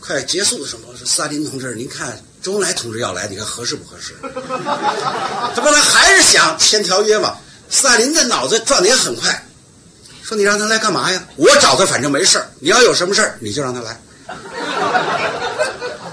[0.02, 4.14] 快结束的时候说：“斯大林同志，您看周恩来同志要来，你看合适不合适？”
[5.56, 7.38] 他不，他还是想签条约嘛。
[7.70, 9.48] 斯大林的脑子转的也很快。
[10.32, 11.28] 说你让他来干嘛呀？
[11.36, 14.00] 我找他反正没事儿，你要有什么事儿你就让他来。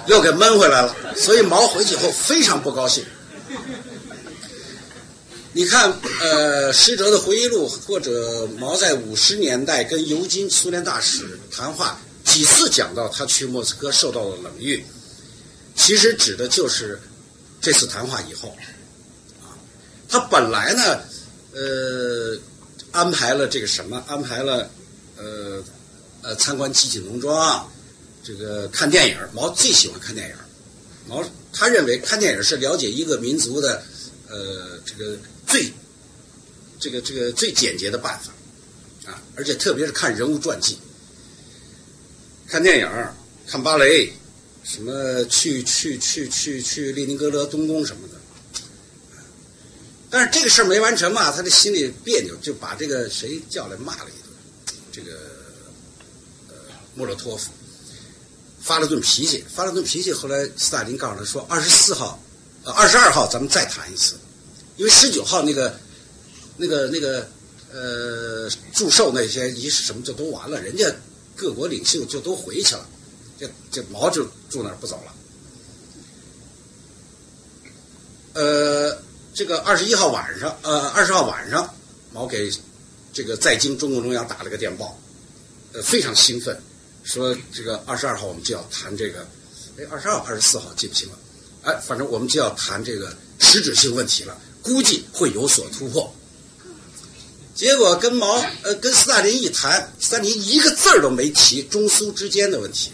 [0.08, 3.04] 又给闷回来了，所以毛回去以后非常不高兴。
[5.52, 14.84] 你看，呃，使者的回忆录或者毛在五十年代跟尤金苏联大使谈话，几次讲到他去莫斯科受到了冷遇，
[15.76, 17.00] 其实指的就是
[17.60, 18.48] 这次谈话以后，
[19.42, 19.54] 啊，
[20.08, 20.82] 他本来呢，
[21.52, 22.36] 呃，
[22.98, 24.68] 安排了这个什么，安排了，
[25.16, 25.62] 呃，
[26.22, 27.70] 呃，参观集体农庄，
[28.24, 29.16] 这个看电影。
[29.32, 30.34] 毛最喜欢看电影，
[31.06, 33.82] 毛他认为看电影是了解一个民族的，
[34.28, 35.16] 呃，这个。
[35.46, 35.72] 最
[36.78, 38.30] 这个这个最简洁的办法
[39.10, 40.76] 啊，而且特别是看人物传记、
[42.46, 42.88] 看电影、
[43.46, 44.12] 看芭蕾，
[44.62, 48.17] 什么去去去去去列宁格勒东宫什么的。
[50.10, 55.12] 但是这个事儿没完成嘛，他这心里别扭，就把这个谁叫来骂了一顿，这个
[56.48, 56.54] 呃
[56.94, 57.50] 莫洛托夫
[58.60, 60.12] 发了顿脾气，发了顿脾气。
[60.12, 62.18] 后来斯大林告诉他说：“二十四号，
[62.64, 64.16] 呃，二十二号咱们再谈一次。”
[64.76, 65.78] 因为十九号那个、
[66.56, 67.28] 那个、那个
[67.72, 70.90] 呃祝寿那些仪式什么就都完了，人家
[71.36, 72.88] 各国领袖就都回去了，
[73.38, 75.14] 这这毛就住那儿不走了。
[78.34, 79.02] 呃，
[79.38, 81.72] 这个二十一号晚上，呃，二十号晚上，
[82.12, 82.50] 毛给
[83.12, 85.00] 这个在京中共中央打了个电报，
[85.72, 86.60] 呃，非常兴奋，
[87.04, 89.24] 说这个二十二号我们就要谈这个，
[89.78, 91.18] 哎，二十二、二十四号记不清了，
[91.62, 94.36] 哎，反正我们就要谈这个实质性问题了。
[94.60, 96.12] 估计会有所突破。
[97.54, 102.90] 结果跟毛呃跟斯大林一谈，斯大林一个字儿都没提中苏之间的问题，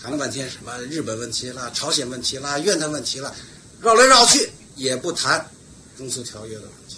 [0.00, 3.34] 谈了半天什么日本问题啦、朝鲜问题啦、越南问题啦，
[3.80, 5.48] 绕来绕去也不谈
[5.96, 6.96] 中苏条约的问题，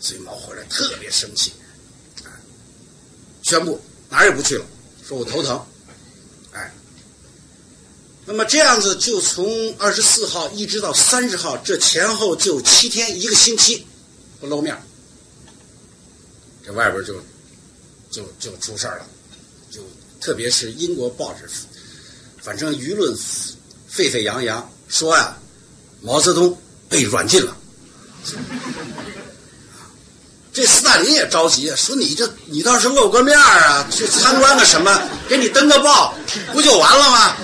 [0.00, 1.52] 所以毛回来特别生气，
[3.42, 4.64] 宣布哪儿也不去了，
[5.06, 5.60] 说我头疼。
[6.52, 6.72] 哎
[8.26, 13.84] 那么这样子就从二十四号一直到三十号，这前后就七天，一个星期
[14.38, 14.80] 不露面
[16.64, 17.20] 这外边就
[18.10, 19.06] 就就出事了，
[19.70, 19.82] 就
[20.20, 21.48] 特别是英国报纸，
[22.40, 23.16] 反正舆论
[23.88, 25.36] 沸沸扬扬，说呀，
[26.02, 26.58] 毛泽东
[26.88, 27.56] 被软禁了。
[30.52, 36.12] 这斯大林也着急，说你这你倒是露个面啊，去参观个什么，给你登个报，
[36.52, 37.36] 不就完了吗？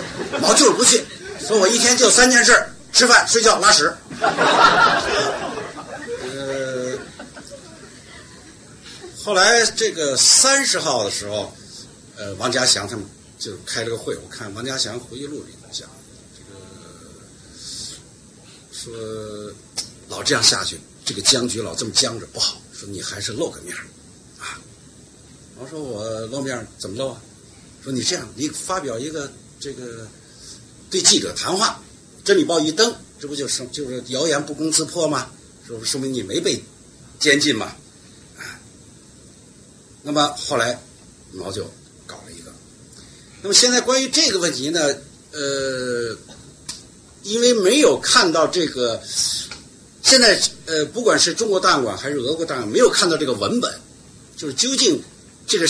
[0.42, 1.05] 毛就是不去，
[1.47, 3.95] 说我一天就三件事：吃饭、睡觉、拉屎。
[6.23, 6.99] 呃，
[9.25, 11.55] 后来这个三十号的时候，
[12.16, 13.07] 呃，王家祥他们
[13.38, 15.88] 就开了个会，我看王家祥回忆录里讲，
[16.35, 16.59] 这个
[18.92, 19.53] 说
[20.09, 23.77] 老这样下去，这个僵局老这么僵着不好，说你还是露个面
[24.38, 24.59] 啊。
[25.57, 27.20] 我说我露面怎么露啊？
[27.83, 30.07] 说你这样，你发表一个这个。
[30.88, 31.83] 对记者谈话，
[32.25, 35.29] 《真理报》一登，这不就是就是谣言不攻自破吗？
[35.66, 36.62] 说说明你没被
[37.18, 37.66] 监禁嘛？
[38.38, 38.61] 啊，
[40.05, 40.81] 那么后来
[41.33, 41.68] 毛就
[42.07, 42.53] 搞了一个。
[43.42, 44.81] 那么现在关于这个问题呢，
[45.33, 46.16] 呃，
[47.27, 49.03] 因为没有看到这个，
[50.01, 53.81] 现在呃，不管是中国档案馆还是俄国档案馆，没有看到这个文本，
[54.37, 55.03] 就是究竟
[55.47, 55.69] 这个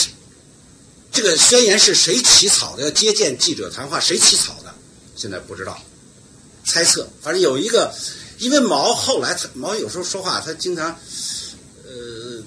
[1.10, 2.82] 这个宣言是谁起草的？
[2.82, 4.74] 要接见记者谈话，谁起草的？
[5.16, 5.82] 现在不知道，
[6.62, 7.90] 猜测，反正有一个，
[8.38, 10.94] 因为毛后来他毛有时候说话，他经常，
[11.86, 12.42] 呃，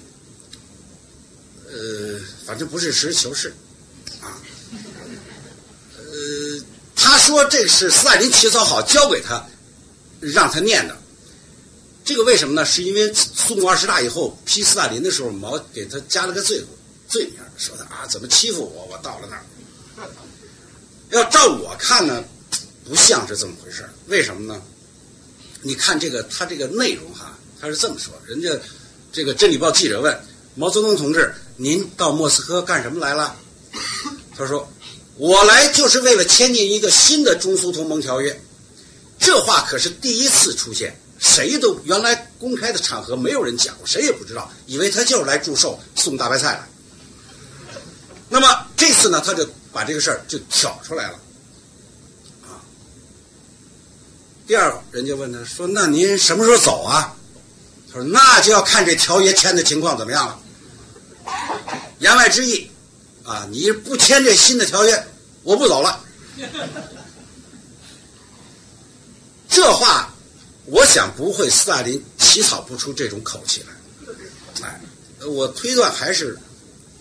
[1.66, 3.52] 呃，反正不是实事求是，
[4.20, 4.38] 啊，
[7.02, 9.42] 他说这是斯大林起草好交给他，
[10.20, 10.94] 让他念的，
[12.04, 12.62] 这个为什么呢？
[12.64, 16.62] 是因为苏共二十大以后批斯大林的时候，毛给他加了个罪
[17.08, 20.10] 罪名，说他啊怎么欺负我，我到了那儿，
[21.10, 22.22] 要照我看呢。
[22.82, 24.60] 不像是这么回事为什么呢？
[25.62, 28.50] 你看这个，他这个内容哈，他是这么说：人家
[29.12, 30.20] 这个《真理报》记者问
[30.56, 33.36] 毛泽东同志：“您到莫斯科干什么来了？”
[34.36, 34.68] 他说
[35.20, 38.40] ：“我来就是为了签订一个新的中苏同盟条约。”
[39.20, 46.66] 这话可是第一次出现，谁都原来公开的场合没有人讲过，谁也不知道，以为他就是来祝寿送大白菜来。
[48.30, 51.18] 那么这次呢，他就把这个事儿就挑出来了。
[52.44, 52.64] 啊
[54.46, 57.14] 第二人家问他说：“那您什么时候走啊？”
[57.92, 60.38] 他说：“那就要看这条约签的情况怎么样了。”
[62.00, 62.70] 言外之意，
[63.30, 65.06] 啊，你不签这新的条约，
[65.44, 66.04] 我不走了。
[69.48, 70.12] 这话，
[70.64, 74.66] 我想不会，斯大林起草不出这种口气来。
[74.66, 74.80] 哎，
[75.28, 76.36] 我推断还是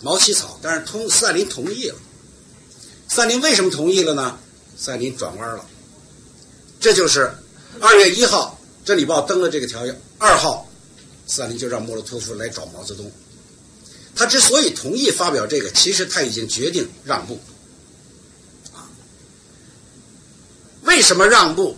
[0.01, 1.95] 毛起草，但是通斯大林同意了。
[3.07, 4.38] 斯大林为什么同意了呢？
[4.77, 5.65] 斯大林转弯了，
[6.80, 7.32] 这就是
[7.82, 8.55] 二月一号
[8.88, 10.69] 《真理报》登了这个条约，二号
[11.25, 13.11] 斯大林就让莫洛托夫来找毛泽东。
[14.20, 17.39] 他之所以同意发表这个，其实他已经决定让步。
[18.74, 18.84] 啊，
[20.84, 21.78] 为什么让步？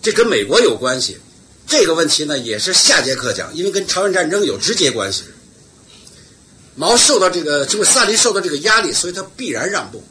[0.00, 1.18] 这跟美国有关系。
[1.66, 5.24] 这个问题呢，也是下节课讲，因为跟朝鲜战争有直接关系。
[6.76, 10.04] 毛受到这个，就是萨林受到这个压力，所以他必然让步。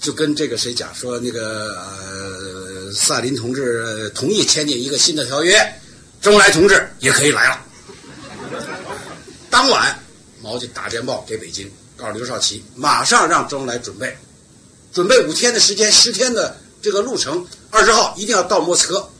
[0.00, 5.58] 就跟这个谁讲说，那个呃，萨林同志同意签订一个新的条约，
[6.22, 7.64] 周恩来同志也可以来了。
[9.58, 9.98] 当晚，
[10.40, 14.16] 毛就打电报给北京，告诉刘少奇，马上让周恩来准备，
[14.92, 19.10] 准备五天的时间，十天的这个路程，二十号一定要到莫斯科。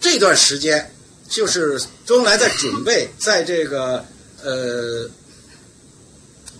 [0.00, 0.92] 这段时间，
[1.28, 4.04] 就是周恩来在准备，在这个
[4.42, 5.08] 呃。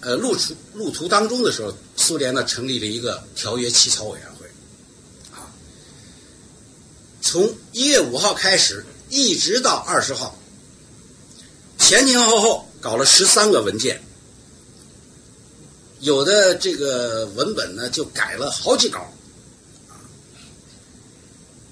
[0.00, 4.46] 呃，路途路途当中的时候，苏联呢成立了一个条约起草委员会，
[5.32, 5.48] 啊，
[7.22, 8.84] 从一月五号开始，
[9.14, 10.36] 一直到二十号，
[11.78, 14.02] 前前后后搞了十三个文件，
[16.00, 19.08] 有的这个文本呢就改了好几稿，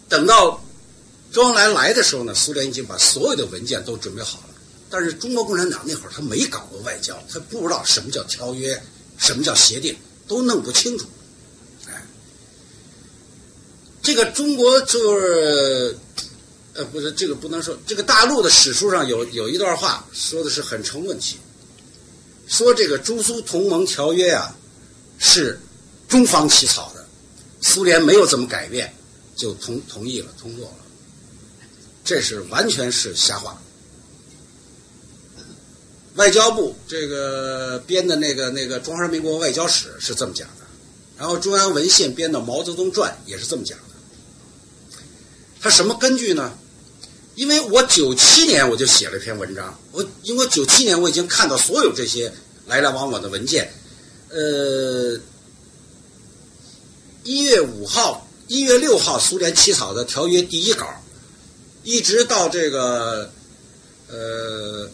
[0.09, 0.63] 等到
[1.33, 4.55] 周恩来来的时候呢，苏联已经把所有的文件都准备好了。
[4.89, 8.81] 但是中国共产党那会儿他没搞过外交，他不知道什么叫条约，
[9.19, 9.97] 什么叫协定，
[10.29, 11.09] 都弄不清楚。
[11.89, 12.07] 哎，
[14.01, 15.99] 这个中国就是，
[16.75, 21.37] 呃，不是这个不能说，这个大陆的史书上有有一段话说的是很成问题，
[22.47, 24.57] 说这个中苏同盟条约啊
[25.19, 25.61] 是
[26.09, 27.07] 中方起草的，
[27.61, 28.95] 苏联没有怎么改变
[29.37, 30.77] 就同同意了通过了，
[32.05, 33.61] 这是完全是瞎话。
[36.15, 40.65] 外交部这个编的那个那个《中华人民国外交史》是这么讲的，
[41.19, 43.85] 然后中央文献编的《毛泽东传》也是这么讲的。
[45.61, 46.59] 他什么根据呢？
[47.35, 52.33] 因为我九七年我就写了一篇文章，我因为九七年我已经看到所有这些
[52.67, 53.73] 来来往往的文件，
[54.29, 55.19] 呃，
[57.25, 60.87] 一月五号、一月六号苏联起草的条约第一稿，
[61.83, 63.33] 一直到这个
[64.09, 64.91] 呃。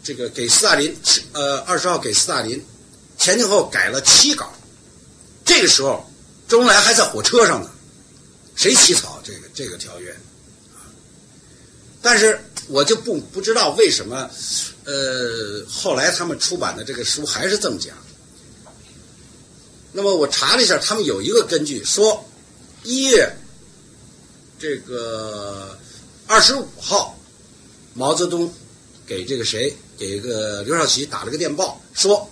[0.00, 0.96] 这个给斯大林，
[1.32, 2.64] 呃，二十号给斯大林，
[3.18, 4.50] 前前后改了七稿。
[5.44, 6.08] 这个时候，
[6.48, 7.70] 周恩来还在火车上呢。
[8.56, 10.16] 谁起草这个这个条约？
[12.00, 14.30] 但是我就不不知道为什么，
[14.84, 17.96] 呃，后来他们出版的这个书还是这么讲。
[19.92, 22.24] 那么我查了一下，他们有一个根据，说
[22.84, 23.34] 一月
[24.58, 25.78] 这个
[26.26, 27.18] 二十五号，
[27.94, 28.52] 毛泽东
[29.06, 29.74] 给这个谁？
[29.96, 32.30] 给一个刘少奇打了个电报，说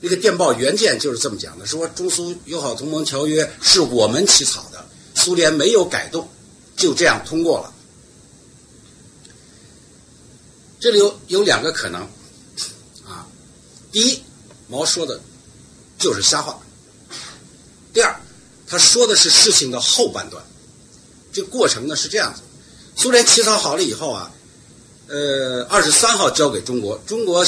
[0.00, 4.84] 那个电报原件就是这么讲的：说中苏友好同盟条约是我们起草的，
[5.14, 6.28] 苏联没有改动，
[6.74, 7.73] 就这样通过了。
[10.84, 12.02] 这里有有两个可能
[13.06, 13.24] 啊，
[13.90, 14.22] 第一，
[14.68, 15.18] 毛说的
[15.96, 16.60] 就是瞎话；
[17.94, 18.14] 第二，
[18.66, 20.44] 他说的是事情的后半段。
[21.32, 22.42] 这过程呢是这样子：
[22.96, 24.30] 苏联起草好了以后啊。
[25.08, 27.46] 呃，二十三号交给中国，中国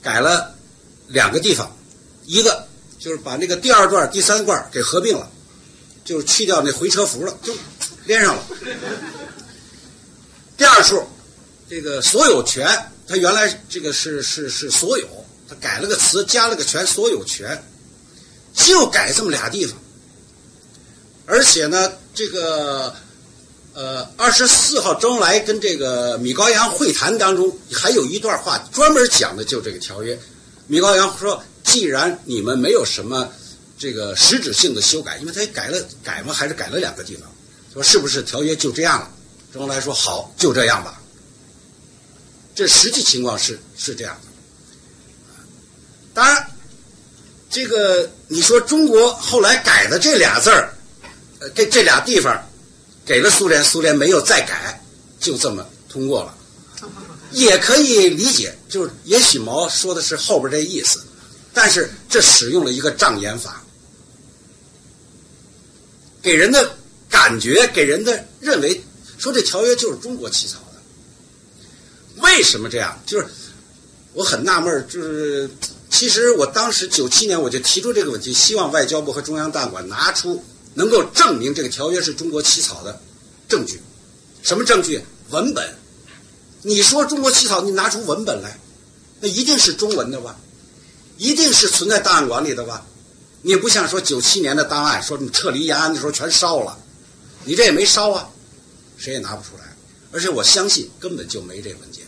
[0.00, 0.54] 改了
[1.08, 1.76] 两个地方，
[2.24, 2.66] 一个
[2.98, 5.30] 就是把那个第二段、第三段给合并了，
[6.06, 7.54] 就是去掉那回车符了，就
[8.06, 8.42] 连上了。
[10.56, 11.06] 第二处，
[11.70, 12.66] 这个所有权，
[13.06, 15.06] 它原来这个是是是所有，
[15.48, 17.62] 它改了个词，加了个权，所有权，
[18.52, 19.78] 就改这么俩地方，
[21.26, 22.92] 而且呢，这个。
[23.72, 30.18] 呃，二十四号周恩来跟这个米高扬会谈当中，还有一段话专门讲的就这个条约。
[30.66, 33.30] 米高扬说：“既然你们没有什么
[33.78, 37.30] 这个实质性的修改，因为他改了改嘛，还是改了两个地方，
[37.72, 39.08] 说是不是条约就这样了？”
[39.54, 40.99] 周恩来说：“好，就这样吧。”
[42.60, 44.28] 这实际情况是是这样的。
[46.12, 46.46] 当然，
[47.48, 50.74] 这个你说中国后来改的这俩字儿，
[51.38, 52.46] 呃，这这俩地方。
[53.06, 54.78] 给了苏联，苏联没有再改，
[55.18, 56.34] 就这么通过了，
[57.32, 61.02] 也可以理解，就是也许毛说的是后边这意思，
[61.52, 63.64] 但是这使用了一个障眼法，
[66.22, 66.76] 给人的
[67.08, 68.80] 感觉，给人的认为，
[69.18, 70.69] 说这条约就是中国起草的，
[72.16, 73.00] 为什么这样？
[73.06, 73.26] 就是
[74.12, 75.50] 我很纳闷，就是
[75.88, 80.44] 其实我当时九七年我就提出这个问题，希望外交部和中央档案馆拿出。
[80.72, 83.02] 能够证明这个条约是中国起草的
[83.48, 83.80] 证据，
[84.40, 85.02] 什么证据？
[85.30, 85.74] 文本
[86.62, 88.56] 你说中国起草，你拿出文本来，
[89.20, 90.38] 那一定是中文的吧？
[91.18, 92.86] 一定是存在档案馆里的吧？
[93.42, 96.78] 你不像说九七年的档案，说你撤离延安的时候全烧了，
[97.44, 98.30] 你这也没烧啊，
[98.96, 99.76] 谁也拿不出来。
[100.12, 101.99] 而且我相信根本就没这文件。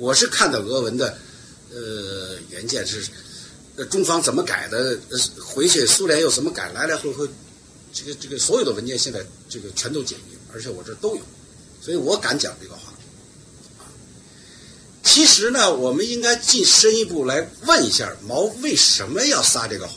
[0.00, 1.18] 我是看到俄文的，
[1.70, 3.06] 呃，原件是，
[3.90, 4.98] 中方怎么改的？
[5.44, 6.72] 回去苏联又怎么改？
[6.72, 7.28] 来来回回，
[7.92, 11.22] 这个这个所有的文件现在这个全都解密，而且我这都有，
[11.82, 12.80] 所以我敢讲这个话。
[15.02, 19.96] 其实呢，我们应该进深一步来问一下毛为什么要撒这个谎？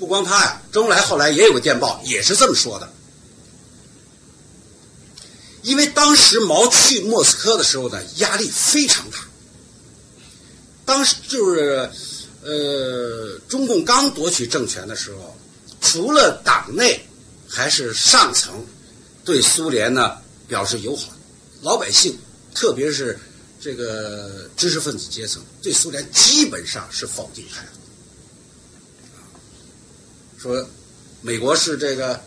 [0.00, 2.92] 不光他呀，周恩来后来也有个电报，也是这么说的。
[5.66, 9.18] 因为当时毛去莫斯科的时候呢，压力非常大。
[10.84, 11.90] 当时就是
[12.44, 15.36] 呃，中共刚夺取政权的时候，
[15.80, 17.04] 除了党内
[17.48, 18.64] 还是上层
[19.24, 21.12] 对苏联呢表示友好，
[21.62, 22.16] 老百姓
[22.54, 23.18] 特别是
[23.60, 27.80] 这个知识分子阶层对苏联基本上是否定态度。
[30.38, 30.68] 说
[31.22, 32.22] 美国是这个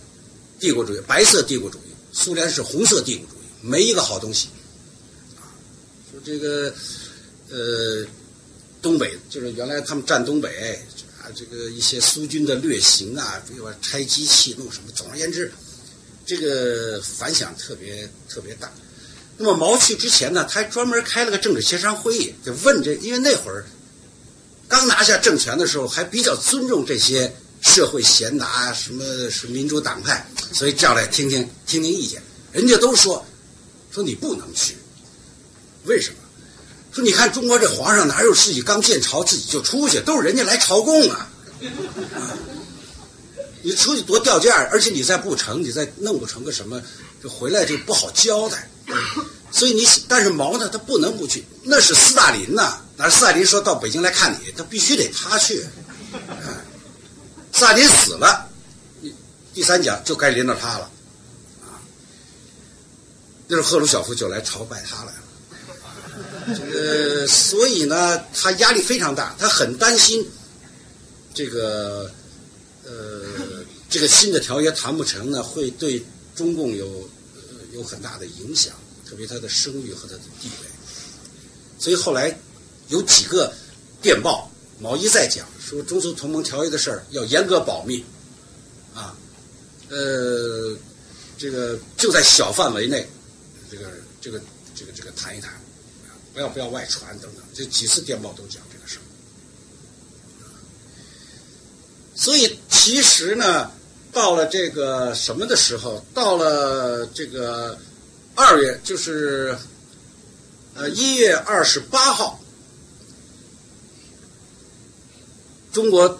[0.59, 1.81] 帝国主义，白色帝国主义。
[2.11, 3.28] 苏联是红色帝国，
[3.61, 4.49] 没一个好东西。
[5.37, 5.47] 啊，
[6.11, 6.73] 说这个
[7.49, 8.05] 呃，
[8.81, 10.79] 东北就是原来他们占东北
[11.21, 15.51] 啊，这个一些苏军的掠行啊，比如说拆机器弄什么，总而言之，
[16.25, 18.71] 这个反响特别特别大。
[19.37, 23.65] 那么毛去之前呢，他还专门开了个政治协商会议，就问这，因为那会儿
[24.67, 27.33] 刚拿下政权的时候，还比较尊重这些。
[27.61, 32.23] 社会贤达，什么是民主党派，所以叫来听听听听意见。
[32.53, 33.25] 人家都说
[33.91, 34.75] 说你不能去，
[35.85, 36.17] 为什么？
[36.91, 41.29] 说你看中国这皇上哪有自己刚建朝自己就出去，都是人家来朝贡啊。
[43.61, 46.81] 你出去多掉价，而且你再不成，你再弄不成个什么，
[47.21, 48.69] 就回来就不好交代。
[49.51, 52.81] 所以你但是毛呢，他不能不去，那是斯大林呐。
[52.95, 55.65] 那斯大林说到北京来看你，他必须得他去。
[57.53, 58.49] 斯大林死了，
[59.53, 60.89] 第三讲就该轮到他了，
[63.51, 70.23] 那时赫鲁晓夫就来朝拜他来了，呃所以呢，他压力非常大，他很担心
[71.33, 72.11] 这个
[72.85, 72.91] 呃
[73.89, 77.09] 这个新的条约谈不成呢，会对中共有
[77.73, 78.71] 有很大的影响，
[79.09, 80.69] 特别他的声誉和他的地位，
[81.79, 82.37] 所以后来
[82.89, 83.51] 有几个
[83.99, 85.47] 电报，毛一再讲。
[85.59, 88.05] 说中苏同盟条约的事儿要严格保密，
[88.93, 89.17] 啊，
[89.89, 90.77] 呃，
[91.35, 93.09] 这个就在小范围内，
[93.69, 93.91] 这个
[94.21, 94.41] 这个
[94.75, 95.53] 这个这个谈一谈，
[96.33, 99.05] 不要不要外传等等，这几次电报都讲这个事儿。
[102.15, 103.71] 所以其实呢，
[104.11, 107.77] 到了这个什么的时候，到了这个
[108.35, 109.57] 二月，就是
[110.75, 112.39] 呃一月二十八号。
[115.71, 116.19] 中国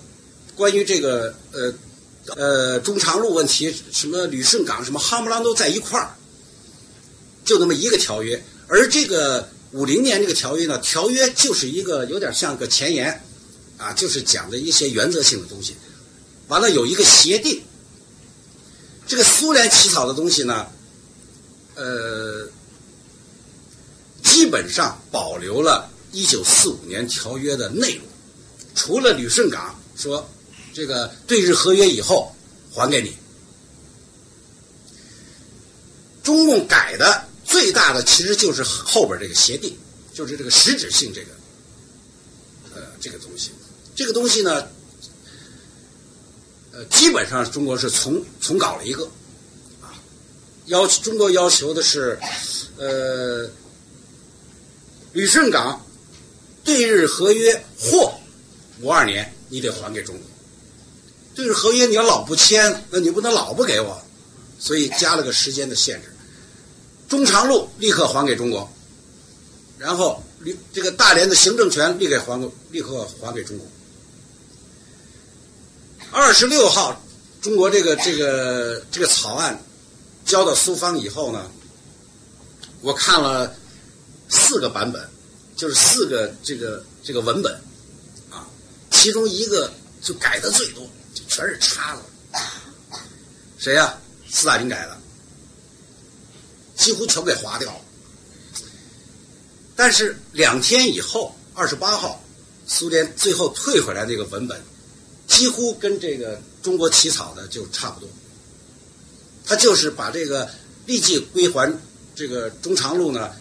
[0.55, 1.73] 关于这个呃
[2.35, 6.15] 呃中长路问题，什么旅顺港，什么夯不啷都在一块儿，
[7.49, 8.39] 就那么一个条约。
[8.67, 13.23] 而这个五零年这个条约呢，条约就是一个有点像个前言
[13.77, 15.75] 啊，就是讲的一些原则性的东西。
[16.47, 17.63] 完了有一个协定，
[19.07, 20.67] 这个苏联起草的东西呢，
[21.73, 22.47] 呃，
[24.23, 28.05] 基本上保留了一九四五年条约的内容。
[28.75, 30.29] 除了旅顺港说，
[30.71, 32.31] 这个对日合约以后
[32.71, 33.13] 还给你，
[36.23, 39.75] 中共改的最大的其实就是后边这个协定，
[40.13, 41.27] 就是这个实质性这个，
[42.75, 43.51] 呃，这个东西，
[43.95, 44.67] 这个东西呢，
[46.71, 49.03] 呃，基本上中国是重重搞了一个，
[49.81, 49.97] 啊，
[50.67, 52.19] 要求中国要求的是，
[52.77, 53.49] 呃，
[55.11, 55.85] 旅顺港
[56.63, 58.13] 对日合约或。
[58.81, 60.25] 五二年，你得还给中国。
[61.35, 64.01] 对日合约你要老不签，那你不能老不给我，
[64.57, 66.08] 所以加了个时间的限制。
[67.09, 68.71] 中长路立刻还给中国，
[69.77, 70.23] 然后
[70.71, 73.67] 这个大连的行政权立刻还立刻还给中国。
[76.11, 77.03] 二十六号，
[77.41, 79.59] 中国这个这个这个草案
[80.23, 81.49] 交到苏方以后呢，
[82.81, 83.55] 我看了
[84.29, 85.09] 四个版本，
[85.55, 87.53] 就是四个这个这个文本
[88.29, 88.47] 啊。
[88.91, 92.01] 其中一个就改的最多，就全是叉子。
[93.57, 93.97] 谁呀？
[94.31, 94.98] 斯大林改的，
[96.79, 97.81] 几乎全给划掉了。
[99.75, 102.23] 但是两天以后，二十八号，
[102.65, 104.61] 苏联最后退回来那个文本，
[105.27, 108.09] 几乎跟这个中国起草的就差不多。
[109.45, 110.49] 他就是把这个
[110.85, 111.77] 立即归还
[112.15, 113.31] 这个中长路呢，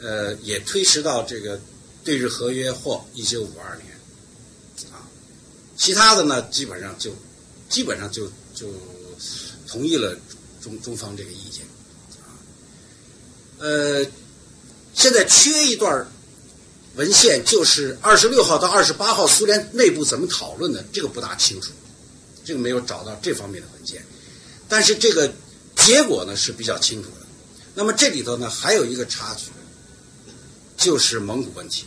[0.00, 1.60] 呃，也推迟到这个
[2.04, 3.92] 对日合约或一九五二年，
[4.92, 5.02] 啊，
[5.76, 7.10] 其他的呢，基本上就
[7.68, 8.68] 基本上就就
[9.66, 10.16] 同意了
[10.62, 11.65] 中中方这个意见，
[13.58, 14.04] 呃，
[14.94, 16.06] 现在缺一段
[16.94, 21.72] 文献，就是二十六号到二十八号苏联内部怎么讨论的，这个不大清楚，
[22.44, 24.04] 这个没有找到这方面的文件，
[24.68, 25.32] 但是这个
[25.76, 27.26] 结果呢是比较清楚的。
[27.74, 29.50] 那么这里头呢还有一个插曲，
[30.76, 31.84] 就是蒙古问题。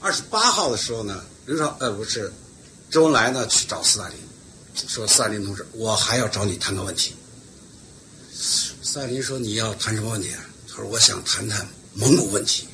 [0.00, 2.32] 二十八号的时候呢，刘少呃不是
[2.90, 4.16] 周恩来呢去找斯大林，
[4.88, 7.14] 说斯大林同志，我还要找你谈个问题。
[8.90, 10.40] 斯大林说你要谈什么问题啊？
[10.66, 12.66] 他说我想谈谈蒙古问题。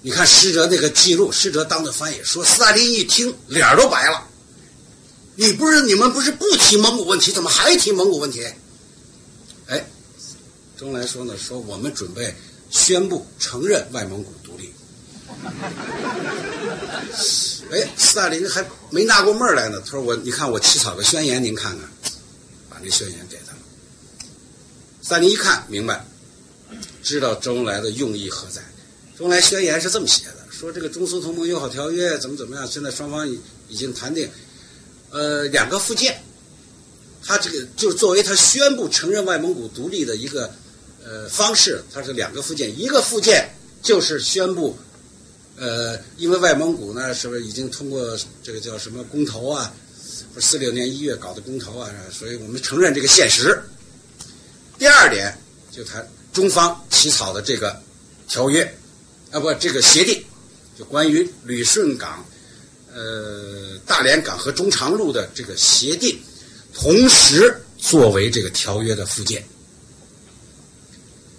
[0.00, 4.26] 你看施哲那个记录，施哲当的翻译说，斯大林一听脸儿都白了。
[5.34, 8.46] 你不是你们不是不提蒙古问题，怎么还提蒙古问题？
[9.66, 9.86] 哎，
[10.78, 12.34] 周恩来说呢，说我们准备
[12.70, 14.72] 宣布承认外蒙古独立。
[17.70, 21.86] 哎，斯大林还没纳过闷儿来呢，他说我你看我起草个宣言，您看看，
[22.70, 23.25] 把这宣言
[25.08, 25.22] 三。
[25.22, 26.04] 林一看明白，
[27.00, 28.60] 知道周恩来的用意何在。
[29.16, 34.28] 周恩来宣言是这么写的：说这个中苏同盟友好条约怎么怎么样，现在双方已已经谈定，
[35.10, 36.20] 呃，两个附件，
[37.22, 40.52] 他这个就是作为他宣布承认外蒙古独立的一个
[41.04, 43.48] 呃方式，它是两个附件，一个附件
[43.80, 44.76] 就是宣布，
[45.56, 49.72] 呃，因为外蒙古呢是不是已经通过这个叫什么公投啊，
[50.34, 53.62] 不是四六年一月搞的公投啊，所以我们承认这个现实。
[54.78, 55.36] 第二点
[55.70, 57.80] 就谈中方起草的这个
[58.28, 58.62] 条约。
[59.32, 60.24] 啊不，这个协定
[60.78, 62.24] 就关于旅顺港、
[62.94, 66.18] 呃大连港和中长路的这个协定，
[66.72, 69.44] 同时作为这个条约的附件，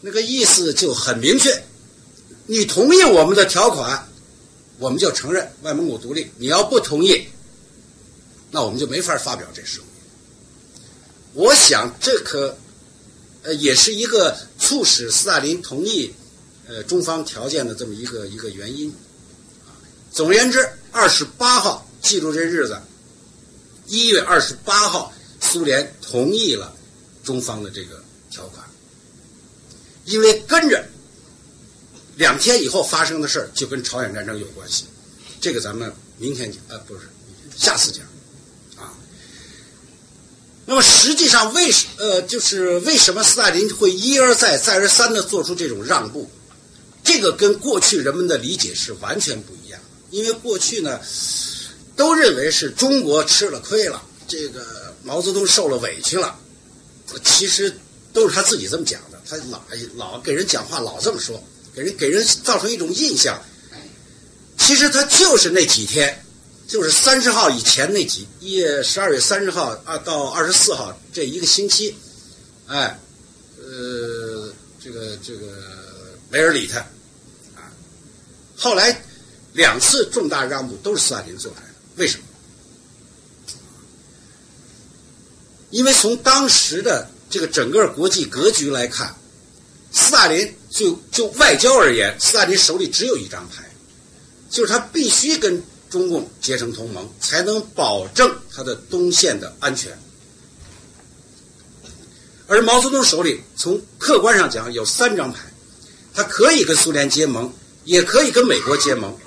[0.01, 1.63] 那个意思就很明确：
[2.45, 4.07] 你同意我们的条款，
[4.77, 7.27] 我们就承认外蒙古独立；你要不同意，
[8.51, 11.43] 那我们就没法发表这声明。
[11.45, 12.57] 我想这可
[13.47, 16.13] 呃也是一个促使斯大林同意。
[16.69, 18.93] 呃，中方条件的这么一个一个原因，
[20.11, 22.77] 总而言之，二十八号记住这日子，
[23.85, 26.75] 一月二十八号，苏联同意了
[27.23, 28.67] 中方的这个条款，
[30.03, 30.85] 因为跟着
[32.17, 34.83] 两天以后发生的事儿就跟朝鲜战争有关系，
[35.39, 37.07] 这个咱们明天讲，呃，不是，
[37.55, 38.05] 下次讲，
[40.69, 46.29] 那么实际上为什呃，就是为什么斯大林会一而再再而三的做出这种让步？
[47.05, 50.99] 这个跟过去人们的理解是完全不一样，因为过去呢，
[51.95, 56.37] 都认为是中国吃了亏了，这个毛泽东受了委屈了，
[57.23, 57.73] 其实
[58.11, 59.63] 都是他自己这么讲的，他老
[59.95, 61.41] 老给人讲话老这么说，
[61.73, 63.41] 给人给人造成一种印象，
[64.57, 66.25] 其实他就是那几天，
[66.67, 71.95] 就是三十号以前那几一月十二月三十号啊到二十四号这一个星期，
[72.67, 72.99] 哎，
[73.57, 74.51] 呃，
[74.83, 75.47] 这个这个
[76.29, 76.79] 没人理他。
[77.55, 77.71] 啊
[78.57, 79.01] 后来
[79.53, 82.23] 两次重大让步都是斯大林做来的，为什么？
[85.69, 89.15] 因为从当时的这个整个国际格局来看，
[89.91, 93.63] 斯大林就就外交而言，斯大林手里只有一张牌，
[94.49, 99.97] 就是他必须跟中共结成同盟，才能保证他的东线的安全。
[102.47, 105.51] 而毛泽东手里从客观上讲有三张牌，
[106.13, 107.51] 他可以跟苏联结盟。
[107.87, 109.17] 也可以跟美国结盟，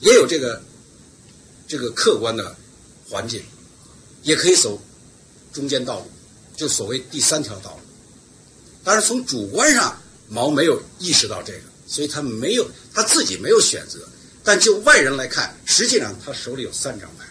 [0.00, 0.62] 也有这个
[1.68, 2.56] 这个客观的
[3.06, 3.42] 环境，
[4.22, 4.80] 也可以走
[5.52, 6.06] 中间道路，
[6.56, 7.80] 就所谓第三条道路。
[8.82, 9.94] 但是从主观上，
[10.26, 13.98] 毛没有意识到这个，所以他没有他自己没有选择。
[14.46, 17.26] 但就外人来看，实际上他手里有三张牌，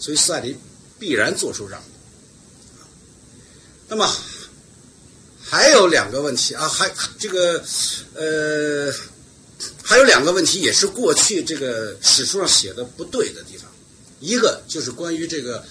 [0.00, 0.58] 所以斯大林
[0.98, 1.86] 必然做出让步。
[3.86, 4.12] 那么
[5.40, 7.62] 还有两个问题啊，还这个
[8.14, 8.92] 呃。
[9.84, 13.70] 还有两个问题，也是过去这个史书上写的不对的地方。
[14.18, 15.64] 一个就是关于这个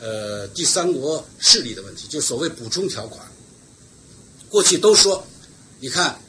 [0.00, 3.24] 呃第三国势力的问题，就所谓补充条款。
[4.48, 5.24] 过去都说，
[5.78, 6.20] 你看，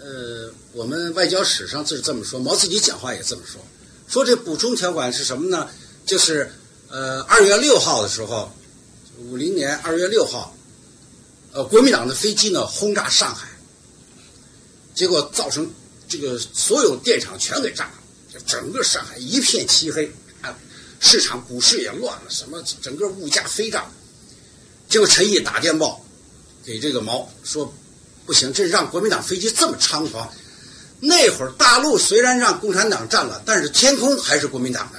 [0.00, 3.60] 呃，我们外交史上是这么说，毛自己讲话也这么说，
[4.08, 5.68] 说这补充条款是什么呢？
[6.06, 6.52] 就是
[6.88, 8.52] 呃二月六号的时候，
[9.18, 10.56] 五零年二月六号，
[11.52, 13.48] 呃国民党的飞机呢轰炸上海，
[14.94, 15.70] 结果造成。
[16.12, 20.10] 这个所有电厂全给炸了，整个上海一片漆黑
[20.40, 20.58] 啊！
[20.98, 23.88] 市场股市也乱了，什么整个物价飞涨。
[24.88, 26.04] 结果陈毅打电报
[26.64, 27.72] 给这个毛说
[28.26, 30.28] ：“不行，这让国民党飞机这么猖狂。
[31.02, 34.98] 那会儿大陆虽然让共产党占了，但是天空还是国民党的，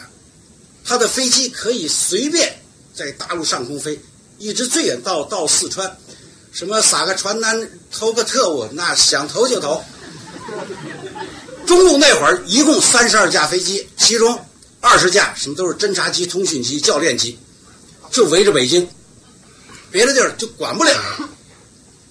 [0.84, 2.60] 他的飞机可以随便
[2.96, 4.02] 在大陆上空飞，
[4.40, 5.96] 一直最远到到四川，
[6.52, 9.84] 什么撒个传单投个特务，那想投就投。
[11.68, 14.44] 中共那会儿一共三十二架飞机，其中
[14.80, 17.38] 二十架什么都是侦察机、通讯机、教练机，
[18.12, 18.90] 就围着北京，
[19.92, 20.92] 别的地儿就管不了，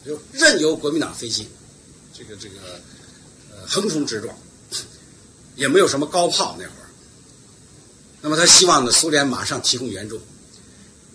[0.07, 1.49] 就任由国民党飞机，
[2.17, 2.55] 这个这个。
[3.67, 4.37] 横冲直撞，
[5.57, 6.87] 也没有什么高炮那会儿。
[8.23, 10.21] 那么他希望呢，苏联马上提供援助。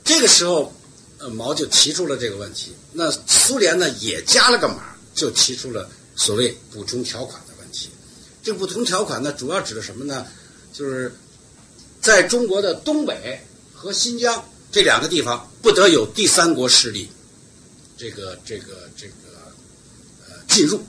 [0.03, 0.73] 这个时候，
[1.19, 2.73] 呃，毛就提出了这个问题。
[2.93, 7.89] 那苏联呢，也加了个码，就提出了所谓补充条款的问题。
[8.43, 10.25] 这补充条款呢，主要指的什么呢？
[10.73, 11.13] 就是
[12.01, 13.41] 在中国的东北
[13.73, 17.09] 和新疆这两个地方，不得有第三国势力，
[17.97, 19.13] 这个这个这个
[20.27, 20.79] 呃进入。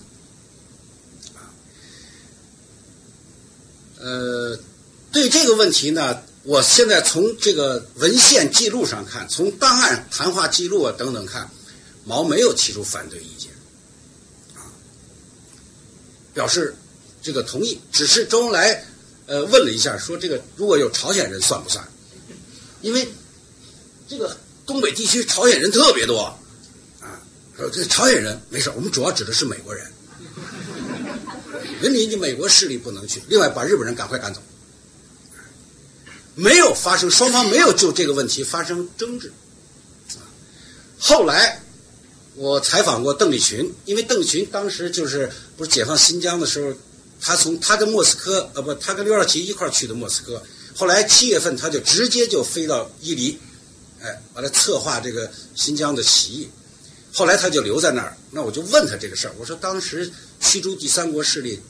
[3.99, 4.59] 呃，
[5.11, 11.51] 对这个问题呢，我现在从这个文献记录上看，从档案、谈话记录啊等等看，
[12.05, 13.51] 毛没有提出反对意见，
[14.55, 14.69] 啊，
[16.35, 16.75] 表示
[17.23, 17.81] 这个同意。
[17.91, 18.85] 只是周恩来
[19.27, 21.87] 呃问了一下，说这个如果有朝鲜人算不算？
[22.83, 23.09] 因为
[24.07, 24.37] 这个
[24.67, 26.39] 东北地区朝鲜人特别多，
[27.01, 27.19] 啊，
[27.57, 29.91] 说这朝鲜人没事，我们主要指的是美国人。
[31.81, 34.43] 人民的美国势力不能去，另外把日本人赶快赶走。
[36.35, 39.33] 没有发生，双方没有就这个问题发生争执。
[40.99, 41.63] 后来
[42.35, 46.75] 我采访过邓丽群，因为邓丽群当时就是不是解放新疆的时候，
[47.21, 50.43] 他从他跟莫斯科呃不，他跟刘少奇一块去的莫斯科。
[50.75, 53.39] 后来七月份他就直接就飞到伊犁，
[54.03, 56.49] 哎，完了策划这个新疆的起义。
[57.15, 60.13] 后来他就留在那儿，那我就问他这个事儿，我说当时。
[60.41, 61.61] 驱逐第三国势力，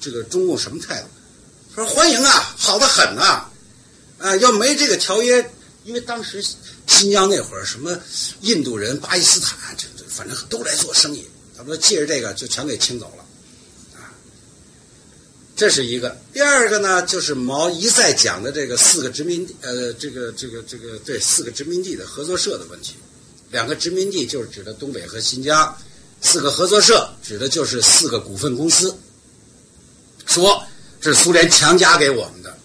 [0.00, 1.08] 这个中共什么态度？
[1.74, 3.46] 说欢迎啊，好的很呐，
[4.18, 5.50] 啊，要没这个条约，
[5.84, 6.44] 因为当时
[6.86, 7.98] 新疆那会儿什么
[8.42, 13.24] 印度人、巴基斯坦，这这反正都来做生意，他说借着这个就全给清走了，
[13.98, 14.12] 啊，
[15.56, 16.14] 这是一个。
[16.32, 22.96] 第二个呢，就是毛一再讲的这个四个殖民地，呃，这个这个这个对四个殖民地的合作社的问题，
[23.50, 25.74] 两个殖民地就是指的东北和新疆。
[26.22, 28.96] 四个合作社指的就是四个股份公司，
[30.24, 30.62] 说
[31.00, 32.56] 这是苏联强加给我们的，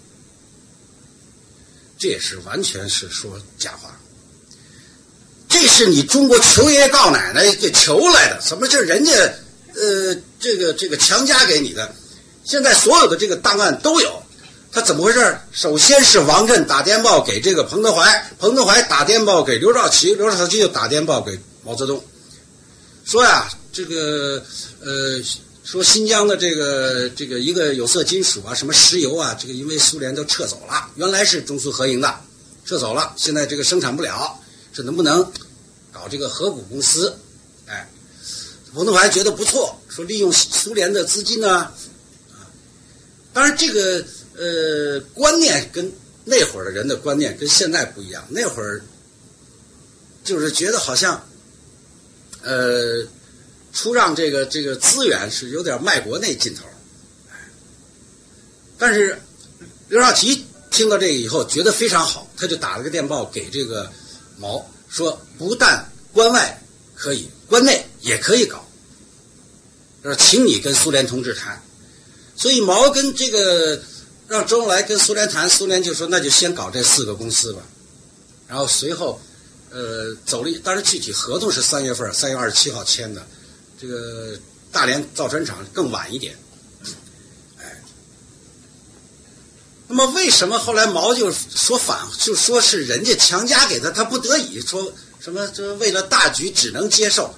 [1.97, 3.89] 这也是完全是说假话。
[5.49, 11.93] 这是你中国求爷爷告奶奶给求来的，怎么就人家呃这个这个强加给你的。
[12.43, 14.21] 现在所有的这个档案都有，
[14.71, 15.37] 他怎么回事？
[15.51, 22.03] 首先是王震打电报给这个彭德怀，彭德怀打电报给刘少奇，刘少奇又打电报给毛泽东。
[23.07, 24.43] 说呀，这个
[24.81, 25.23] 呃，
[25.63, 32.19] 说新疆的这个这个一个有色金属啊，什么石油啊，这个因为苏联都撤走了，原来是中苏合营的，
[32.65, 34.37] 撤走了，现在这个生产不了，
[34.73, 35.23] 这能不能
[35.89, 37.17] 搞这个合股公司？
[37.65, 37.89] 哎，
[38.73, 41.71] 彭德怀觉得不错，说利用苏联的资金呢，啊，
[43.31, 44.03] 当然这个
[44.35, 45.89] 呃观念跟
[46.25, 48.83] 那会儿的人的观念跟现在不一样，那会儿
[50.25, 51.25] 就是觉得好像。
[52.43, 53.05] 呃，
[53.73, 56.63] 出让这个这个资源是有点卖国那劲头，
[58.77, 59.19] 但是
[59.89, 63.91] 刘少奇听到这个以后觉得非常好，他就打了个电报给这个
[64.37, 66.61] 毛，说不但关外
[66.95, 68.65] 可以，关内也可以搞，
[70.03, 71.61] 说请你跟苏联同志谈，
[72.35, 73.81] 所以毛跟这个
[74.27, 77.61] 让周恩来跟苏联谈，苏联就说那就先搞这四个公司吧，
[78.47, 79.19] 然后随后。
[79.69, 83.27] 呃，走了，但是具体合同是三月份，三月二十七号签的。
[83.79, 84.39] 这个
[84.71, 86.35] 大连造船厂更晚一点。
[87.59, 87.83] 哎，
[89.87, 95.45] 那么为什么后来毛就说反，就说是人家强加给他，他不得已说什么？
[95.49, 97.35] 这为了大局只能接受。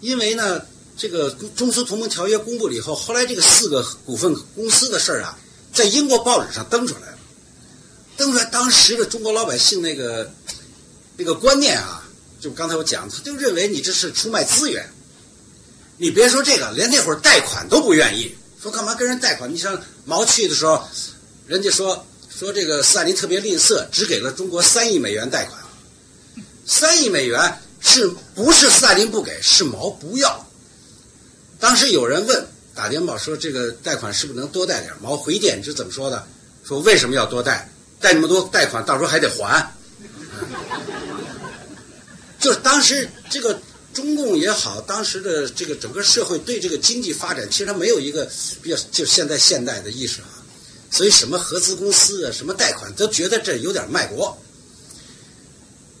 [0.00, 0.62] 因为呢，
[0.96, 5.38] 这个中苏同盟条约公布了以后，后来这个四个股份公司的事儿啊，
[5.74, 7.18] 在英国报纸上登出来了，
[8.16, 10.32] 登出来，当时的中国老百姓那个。
[11.22, 12.02] 这个观念啊，
[12.40, 14.84] 就刚才我讲，他就认为你这是出卖资源。
[15.96, 19.48] 你别说这个，连那会儿贷款都不愿意，说干嘛跟人贷款？
[19.54, 20.82] 你像毛去的时候，
[21.46, 25.62] 人家说说这个斯大林特别吝啬，只给了中国三亿美元贷款。
[26.66, 29.40] 三亿美元是不是斯大林不给？
[29.40, 30.44] 是毛不要。
[31.60, 32.44] 当时有人问
[32.74, 34.92] 打电报说这个贷款是不是能多贷点？
[35.00, 36.26] 毛回电是怎么说的？
[36.64, 37.70] 说为什么要多贷？
[38.00, 39.72] 贷那么多贷款，到时候还得还。
[42.42, 43.56] 就是当时这个
[43.94, 48.28] 中共也好，当时的这个整个社会对这个经济发展，其实它没有一个
[48.60, 50.42] 比较就现在现代的意识啊，
[50.90, 54.36] 所以什么合资公司啊，什么贷款，都觉得这有点卖国。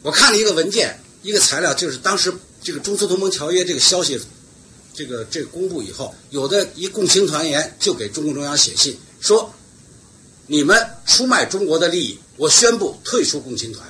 [0.02, 4.20] 我看了一个文件，一个材料，就是当时这个中苏同盟条约这个消息，
[4.92, 9.54] 这个这个公布以后，有的一共青团员就给中共中央写信说
[10.48, 13.88] ：“你们出卖中国的利益，我宣布退出共青团。”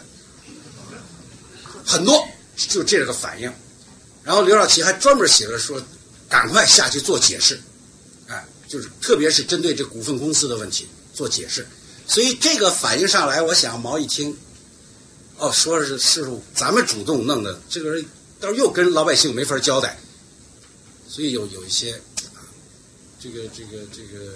[1.85, 2.25] 很多
[2.57, 3.53] 就这个反应。
[4.25, 5.83] 然后刘少奇还专门写了说，
[6.29, 7.61] 赶快下去做解释，
[8.29, 11.67] 哎，就是特别是针对这股份公司的问题做解释。
[12.07, 14.37] 所以这个反应上来，我想毛一听，
[15.39, 16.25] 哦，说是是
[16.55, 18.05] 咱们主动弄的，这个人
[18.39, 19.99] 到时候又跟老百姓没法交代，
[21.09, 22.01] 所以有有一些，
[23.21, 24.35] 这个这个这个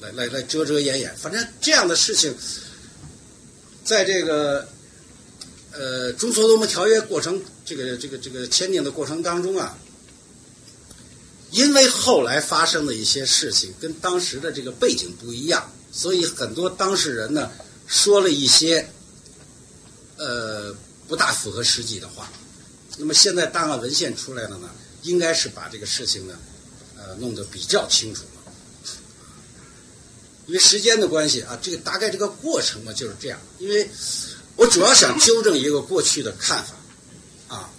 [0.00, 2.34] 来来来遮遮掩掩，反正这样的事情，
[3.84, 4.68] 在这个
[5.76, 7.42] 呃中苏同盟条约过程。
[7.64, 9.78] 这个这个这个签订的过程当中啊，
[11.50, 17.50] 因为后来发生的一些事情跟当时的这个背景不一样，所以很多当事人呢
[17.86, 18.88] 说了一些
[20.18, 20.74] 呃
[21.08, 22.30] 不大符合实际的话。
[22.98, 24.70] 那么现在档案文献出来了呢，
[25.02, 26.38] 应该是把这个事情呢
[26.98, 28.52] 呃弄得比较清楚了。
[30.46, 33.40] 因为时间的关系啊，这个大概这个过程嘛就是这样。
[33.58, 33.88] 因为
[34.56, 36.74] 我主要想纠正一个过去的看法。
[37.54, 37.70] 啊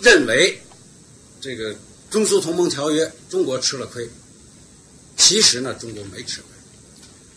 [0.00, 0.62] 认为
[1.40, 1.76] 这个
[2.10, 4.08] 中苏同盟条约中国吃了亏，
[5.16, 6.48] 其实呢中国没吃亏，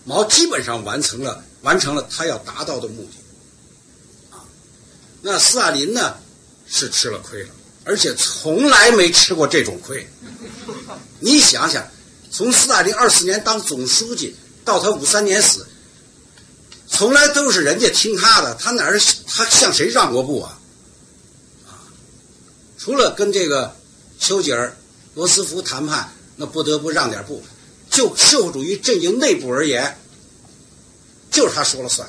[0.05, 4.45] 毛基本上完成了完成了他要达到的目的，啊，
[5.21, 6.15] 那斯大林呢
[6.65, 7.49] 是吃了亏了，
[7.83, 10.07] 而且从来没吃过这种亏。
[11.19, 11.85] 你想想，
[12.31, 15.67] 从斯大林二四年当总书记到他五三年死，
[16.93, 20.59] 从来都是人家听他的，他哪儿他向谁让过步啊？
[21.65, 21.81] 啊
[22.77, 23.75] 除了跟这个
[24.19, 24.77] 丘吉尔、
[25.15, 27.43] 罗斯福谈判，那不得不让点步。
[27.89, 29.97] 就社会主义阵营内部而言，
[31.31, 32.07] 就是他说了算。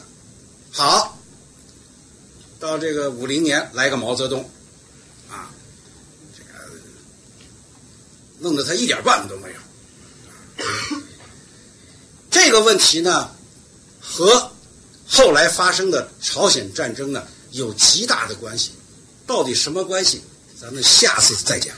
[0.70, 1.18] 好，
[2.60, 4.50] 到这个五零年来个毛泽东，
[5.30, 5.48] 啊，
[6.36, 6.70] 这个
[8.38, 9.56] 弄得他一点办法都没有。
[12.30, 13.30] 这个问题呢，
[14.00, 14.50] 和
[15.14, 18.72] 后来发生的朝鲜战争呢有极大的关系。
[19.26, 20.22] 到底什么关系？
[20.60, 21.74] 咱们下次再讲。